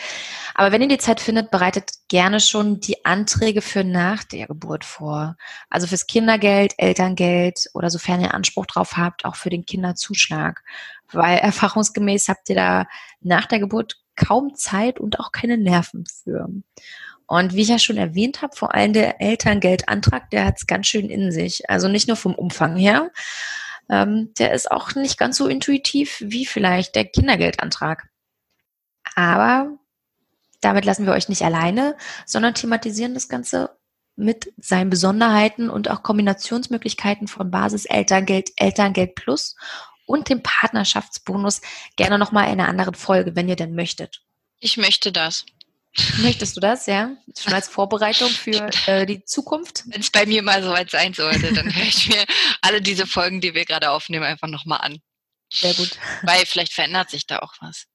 Aber 0.55 0.71
wenn 0.71 0.81
ihr 0.81 0.87
die 0.87 0.97
Zeit 0.97 1.19
findet, 1.19 1.51
bereitet 1.51 1.91
gerne 2.07 2.39
schon 2.39 2.79
die 2.79 3.05
Anträge 3.05 3.61
für 3.61 3.83
nach 3.83 4.23
der 4.23 4.47
Geburt 4.47 4.83
vor. 4.83 5.37
Also 5.69 5.85
fürs 5.85 6.07
Kindergeld, 6.07 6.73
Elterngeld 6.77 7.69
oder 7.75 7.91
sofern 7.91 8.21
ihr 8.21 8.33
Anspruch 8.33 8.65
drauf 8.65 8.97
habt, 8.97 9.25
auch 9.25 9.35
für 9.35 9.51
den 9.51 9.65
Kinderzuschlag. 9.65 10.63
Weil 11.11 11.37
erfahrungsgemäß 11.37 12.29
habt 12.29 12.49
ihr 12.49 12.55
da 12.55 12.87
nach 13.21 13.45
der 13.45 13.59
Geburt 13.59 13.97
kaum 14.15 14.55
Zeit 14.55 14.99
und 14.99 15.19
auch 15.19 15.31
keine 15.31 15.57
Nerven 15.57 16.05
für. 16.05 16.49
Und 17.29 17.53
wie 17.53 17.61
ich 17.61 17.67
ja 17.67 17.77
schon 17.77 17.97
erwähnt 17.97 18.41
habe, 18.41 18.55
vor 18.55 18.73
allem 18.73 18.91
der 18.91 19.21
Elterngeldantrag, 19.21 20.31
der 20.31 20.45
hat 20.45 20.55
es 20.57 20.65
ganz 20.65 20.87
schön 20.87 21.11
in 21.11 21.31
sich. 21.31 21.69
Also 21.69 21.87
nicht 21.87 22.07
nur 22.07 22.17
vom 22.17 22.33
Umfang 22.33 22.75
her, 22.75 23.11
ähm, 23.87 24.33
der 24.39 24.51
ist 24.51 24.71
auch 24.71 24.95
nicht 24.95 25.19
ganz 25.19 25.37
so 25.37 25.45
intuitiv 25.45 26.23
wie 26.25 26.47
vielleicht 26.47 26.95
der 26.95 27.05
Kindergeldantrag. 27.05 28.09
Aber 29.13 29.77
damit 30.59 30.85
lassen 30.85 31.05
wir 31.05 31.13
euch 31.13 31.29
nicht 31.29 31.43
alleine, 31.43 31.95
sondern 32.25 32.55
thematisieren 32.55 33.13
das 33.13 33.29
Ganze 33.29 33.77
mit 34.15 34.51
seinen 34.57 34.89
Besonderheiten 34.89 35.69
und 35.69 35.87
auch 35.91 36.01
Kombinationsmöglichkeiten 36.01 37.27
von 37.27 37.51
Basis 37.51 37.85
Elterngeld, 37.85 38.53
Elterngeld 38.55 39.13
Plus 39.13 39.55
und 40.07 40.29
dem 40.29 40.41
Partnerschaftsbonus 40.41 41.61
gerne 41.95 42.17
nochmal 42.17 42.45
in 42.45 42.59
einer 42.59 42.69
anderen 42.69 42.95
Folge, 42.95 43.35
wenn 43.35 43.47
ihr 43.47 43.55
denn 43.55 43.75
möchtet. 43.75 44.23
Ich 44.59 44.77
möchte 44.77 45.11
das. 45.11 45.45
Möchtest 46.19 46.55
du 46.55 46.61
das, 46.61 46.85
ja? 46.85 47.15
Schon 47.37 47.53
als 47.53 47.67
Vorbereitung 47.67 48.29
für 48.29 48.69
äh, 48.85 49.05
die 49.05 49.23
Zukunft? 49.25 49.83
Wenn 49.87 50.01
es 50.01 50.11
bei 50.11 50.25
mir 50.25 50.43
mal 50.43 50.61
soweit 50.61 50.91
sein 50.91 51.13
sollte, 51.13 51.51
dann 51.53 51.73
höre 51.75 51.85
ich 51.85 52.09
mir 52.09 52.23
alle 52.61 52.81
diese 52.81 53.07
Folgen, 53.07 53.41
die 53.41 53.53
wir 53.53 53.65
gerade 53.65 53.89
aufnehmen, 53.89 54.25
einfach 54.25 54.47
nochmal 54.47 54.81
an. 54.81 54.99
Sehr 55.51 55.73
gut. 55.73 55.97
Weil 56.21 56.45
vielleicht 56.45 56.73
verändert 56.73 57.09
sich 57.09 57.25
da 57.25 57.39
auch 57.39 57.53
was. 57.59 57.87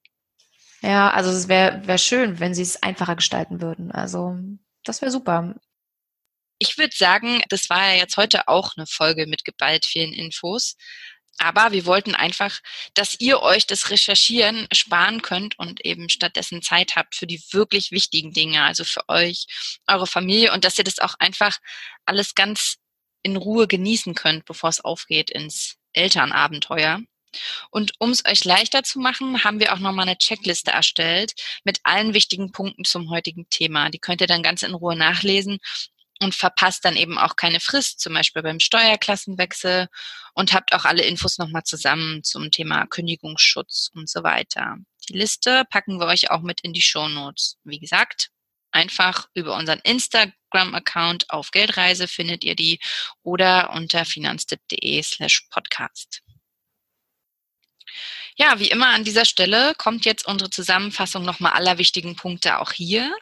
Ja, 0.81 1.09
also 1.09 1.31
es 1.31 1.47
wäre 1.47 1.87
wär 1.87 1.97
schön, 1.97 2.39
wenn 2.39 2.53
sie 2.53 2.61
es 2.61 2.83
einfacher 2.83 3.15
gestalten 3.15 3.61
würden. 3.61 3.91
Also 3.91 4.37
das 4.83 5.01
wäre 5.01 5.11
super. 5.11 5.55
Ich 6.59 6.77
würde 6.77 6.95
sagen, 6.95 7.41
das 7.49 7.69
war 7.69 7.91
ja 7.91 7.97
jetzt 7.97 8.17
heute 8.17 8.47
auch 8.47 8.73
eine 8.77 8.85
Folge 8.87 9.25
mit 9.25 9.45
geballt 9.45 9.85
vielen 9.85 10.13
Infos. 10.13 10.75
Aber 11.37 11.71
wir 11.71 11.85
wollten 11.85 12.15
einfach, 12.15 12.59
dass 12.93 13.19
ihr 13.19 13.41
euch 13.41 13.67
das 13.67 13.89
Recherchieren 13.89 14.67
sparen 14.73 15.21
könnt 15.21 15.59
und 15.59 15.83
eben 15.85 16.09
stattdessen 16.09 16.61
Zeit 16.61 16.95
habt 16.95 17.15
für 17.15 17.27
die 17.27 17.41
wirklich 17.51 17.91
wichtigen 17.91 18.31
Dinge, 18.31 18.63
also 18.63 18.83
für 18.83 19.07
euch, 19.09 19.45
eure 19.87 20.07
Familie 20.07 20.53
und 20.53 20.63
dass 20.63 20.77
ihr 20.77 20.83
das 20.83 20.99
auch 20.99 21.15
einfach 21.19 21.57
alles 22.05 22.35
ganz 22.35 22.77
in 23.21 23.35
Ruhe 23.35 23.67
genießen 23.67 24.13
könnt, 24.13 24.45
bevor 24.45 24.69
es 24.69 24.81
aufgeht 24.81 25.29
ins 25.29 25.77
Elternabenteuer. 25.93 27.01
Und 27.69 27.93
um 27.99 28.11
es 28.11 28.23
euch 28.25 28.45
leichter 28.45 28.83
zu 28.83 28.99
machen, 28.99 29.43
haben 29.43 29.59
wir 29.59 29.73
auch 29.73 29.79
nochmal 29.79 30.07
eine 30.07 30.17
Checkliste 30.17 30.71
erstellt 30.71 31.33
mit 31.63 31.79
allen 31.83 32.13
wichtigen 32.13 32.51
Punkten 32.51 32.85
zum 32.85 33.09
heutigen 33.09 33.49
Thema. 33.49 33.89
Die 33.89 33.99
könnt 33.99 34.21
ihr 34.21 34.27
dann 34.27 34.43
ganz 34.43 34.63
in 34.63 34.73
Ruhe 34.73 34.95
nachlesen 34.95 35.59
und 36.21 36.35
verpasst 36.35 36.85
dann 36.85 36.95
eben 36.95 37.17
auch 37.17 37.35
keine 37.35 37.59
Frist, 37.59 37.99
zum 37.99 38.13
Beispiel 38.13 38.41
beim 38.41 38.59
Steuerklassenwechsel 38.59 39.87
und 40.33 40.53
habt 40.53 40.73
auch 40.73 40.85
alle 40.85 41.03
Infos 41.03 41.37
nochmal 41.37 41.63
zusammen 41.63 42.23
zum 42.23 42.51
Thema 42.51 42.85
Kündigungsschutz 42.87 43.91
und 43.93 44.09
so 44.09 44.23
weiter. 44.23 44.77
Die 45.09 45.17
Liste 45.17 45.63
packen 45.69 45.99
wir 45.99 46.07
euch 46.07 46.31
auch 46.31 46.41
mit 46.41 46.61
in 46.61 46.73
die 46.73 46.81
Show 46.81 47.07
Notes. 47.07 47.57
Wie 47.63 47.79
gesagt, 47.79 48.29
einfach 48.71 49.27
über 49.33 49.55
unseren 49.55 49.79
Instagram-Account 49.79 51.29
auf 51.29 51.51
Geldreise 51.51 52.07
findet 52.07 52.43
ihr 52.43 52.55
die 52.55 52.79
oder 53.23 53.71
unter 53.73 54.05
finanztipp.de 54.05 55.01
slash 55.03 55.47
podcast. 55.49 56.21
Ja, 58.37 58.59
wie 58.59 58.69
immer 58.69 58.89
an 58.89 59.05
dieser 59.05 59.23
Stelle 59.23 59.73
kommt 59.77 60.03
jetzt 60.03 60.27
unsere 60.27 60.49
Zusammenfassung 60.49 61.23
nochmal 61.23 61.53
aller 61.53 61.77
wichtigen 61.77 62.17
Punkte 62.17 62.59
auch 62.59 62.73
hier. 62.73 63.15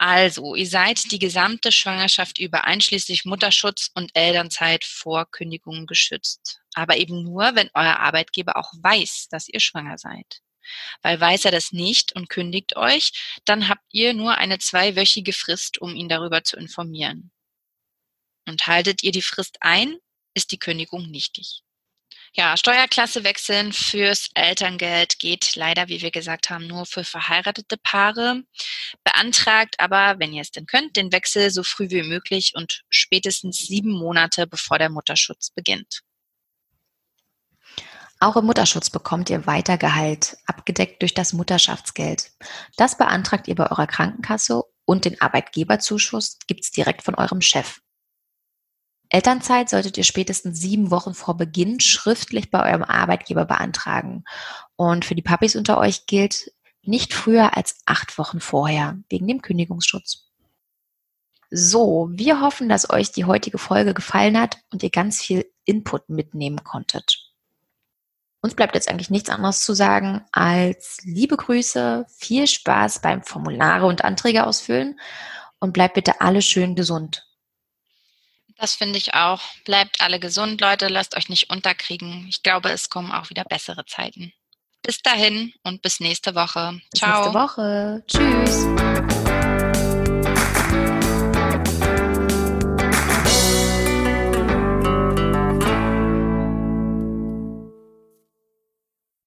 Also, 0.00 0.54
ihr 0.54 0.68
seid 0.68 1.10
die 1.10 1.18
gesamte 1.18 1.72
Schwangerschaft 1.72 2.38
über 2.38 2.62
einschließlich 2.64 3.24
Mutterschutz 3.24 3.90
und 3.94 4.12
Elternzeit 4.14 4.84
vor 4.84 5.26
Kündigungen 5.28 5.86
geschützt. 5.88 6.60
Aber 6.74 6.98
eben 6.98 7.24
nur, 7.24 7.56
wenn 7.56 7.68
euer 7.74 7.98
Arbeitgeber 7.98 8.56
auch 8.56 8.72
weiß, 8.80 9.26
dass 9.28 9.48
ihr 9.48 9.58
schwanger 9.58 9.98
seid. 9.98 10.40
Weil 11.02 11.20
weiß 11.20 11.46
er 11.46 11.50
das 11.50 11.72
nicht 11.72 12.14
und 12.14 12.28
kündigt 12.28 12.76
euch, 12.76 13.40
dann 13.44 13.68
habt 13.68 13.82
ihr 13.90 14.14
nur 14.14 14.38
eine 14.38 14.60
zweiwöchige 14.60 15.32
Frist, 15.32 15.78
um 15.78 15.96
ihn 15.96 16.08
darüber 16.08 16.44
zu 16.44 16.56
informieren. 16.56 17.32
Und 18.46 18.68
haltet 18.68 19.02
ihr 19.02 19.10
die 19.10 19.22
Frist 19.22 19.56
ein, 19.62 19.96
ist 20.32 20.52
die 20.52 20.60
Kündigung 20.60 21.10
nichtig. 21.10 21.64
Ja, 22.34 22.56
Steuerklasse 22.56 23.24
wechseln 23.24 23.72
fürs 23.72 24.28
Elterngeld 24.34 25.18
geht 25.18 25.56
leider, 25.56 25.88
wie 25.88 26.02
wir 26.02 26.10
gesagt 26.10 26.50
haben, 26.50 26.66
nur 26.66 26.86
für 26.86 27.02
verheiratete 27.04 27.76
Paare. 27.78 28.42
Beantragt 29.02 29.76
aber, 29.78 30.18
wenn 30.18 30.32
ihr 30.32 30.42
es 30.42 30.50
denn 30.50 30.66
könnt, 30.66 30.96
den 30.96 31.10
Wechsel 31.10 31.50
so 31.50 31.62
früh 31.62 31.88
wie 31.90 32.02
möglich 32.02 32.52
und 32.54 32.82
spätestens 32.90 33.58
sieben 33.58 33.92
Monate 33.92 34.46
bevor 34.46 34.78
der 34.78 34.90
Mutterschutz 34.90 35.50
beginnt. 35.50 36.02
Auch 38.20 38.36
im 38.36 38.46
Mutterschutz 38.46 38.90
bekommt 38.90 39.30
ihr 39.30 39.46
weiter 39.46 39.78
Gehalt, 39.78 40.38
abgedeckt 40.46 41.02
durch 41.02 41.14
das 41.14 41.32
Mutterschaftsgeld. 41.32 42.32
Das 42.76 42.98
beantragt 42.98 43.46
ihr 43.46 43.54
bei 43.54 43.70
eurer 43.70 43.86
Krankenkasse 43.86 44.62
und 44.84 45.04
den 45.04 45.20
Arbeitgeberzuschuss 45.20 46.38
gibt's 46.46 46.72
direkt 46.72 47.02
von 47.02 47.14
eurem 47.14 47.40
Chef. 47.40 47.78
Elternzeit 49.10 49.70
solltet 49.70 49.96
ihr 49.96 50.04
spätestens 50.04 50.60
sieben 50.60 50.90
Wochen 50.90 51.14
vor 51.14 51.36
Beginn 51.36 51.80
schriftlich 51.80 52.50
bei 52.50 52.70
eurem 52.70 52.84
Arbeitgeber 52.84 53.46
beantragen. 53.46 54.24
Und 54.76 55.04
für 55.04 55.14
die 55.14 55.22
Puppies 55.22 55.56
unter 55.56 55.78
euch 55.78 56.06
gilt 56.06 56.52
nicht 56.82 57.14
früher 57.14 57.56
als 57.56 57.80
acht 57.86 58.18
Wochen 58.18 58.40
vorher, 58.40 58.98
wegen 59.08 59.26
dem 59.26 59.42
Kündigungsschutz. 59.42 60.28
So, 61.50 62.08
wir 62.12 62.42
hoffen, 62.42 62.68
dass 62.68 62.90
euch 62.90 63.10
die 63.10 63.24
heutige 63.24 63.56
Folge 63.58 63.94
gefallen 63.94 64.38
hat 64.38 64.58
und 64.70 64.82
ihr 64.82 64.90
ganz 64.90 65.22
viel 65.22 65.50
Input 65.64 66.10
mitnehmen 66.10 66.62
konntet. 66.62 67.28
Uns 68.40 68.54
bleibt 68.54 68.74
jetzt 68.74 68.88
eigentlich 68.88 69.10
nichts 69.10 69.30
anderes 69.30 69.64
zu 69.64 69.74
sagen 69.74 70.24
als 70.30 70.98
liebe 71.02 71.36
Grüße, 71.36 72.06
viel 72.08 72.46
Spaß 72.46 73.00
beim 73.00 73.22
Formulare 73.22 73.86
und 73.86 74.04
Anträge 74.04 74.46
ausfüllen 74.46 75.00
und 75.58 75.72
bleibt 75.72 75.94
bitte 75.94 76.20
alle 76.20 76.42
schön 76.42 76.74
gesund. 76.74 77.27
Das 78.58 78.74
finde 78.74 78.98
ich 78.98 79.14
auch. 79.14 79.40
Bleibt 79.64 80.00
alle 80.00 80.18
gesund, 80.18 80.60
Leute, 80.60 80.88
lasst 80.88 81.16
euch 81.16 81.28
nicht 81.28 81.48
unterkriegen. 81.48 82.26
Ich 82.28 82.42
glaube, 82.42 82.70
es 82.70 82.90
kommen 82.90 83.12
auch 83.12 83.30
wieder 83.30 83.44
bessere 83.44 83.86
Zeiten. 83.86 84.32
Bis 84.82 85.00
dahin 85.00 85.54
und 85.62 85.80
bis 85.80 86.00
nächste 86.00 86.34
Woche. 86.34 86.80
Bis 86.90 87.00
Ciao. 87.00 87.32
Bis 87.32 87.34
nächste 87.34 87.38
Woche. 87.38 88.04
Tschüss. 88.08 89.44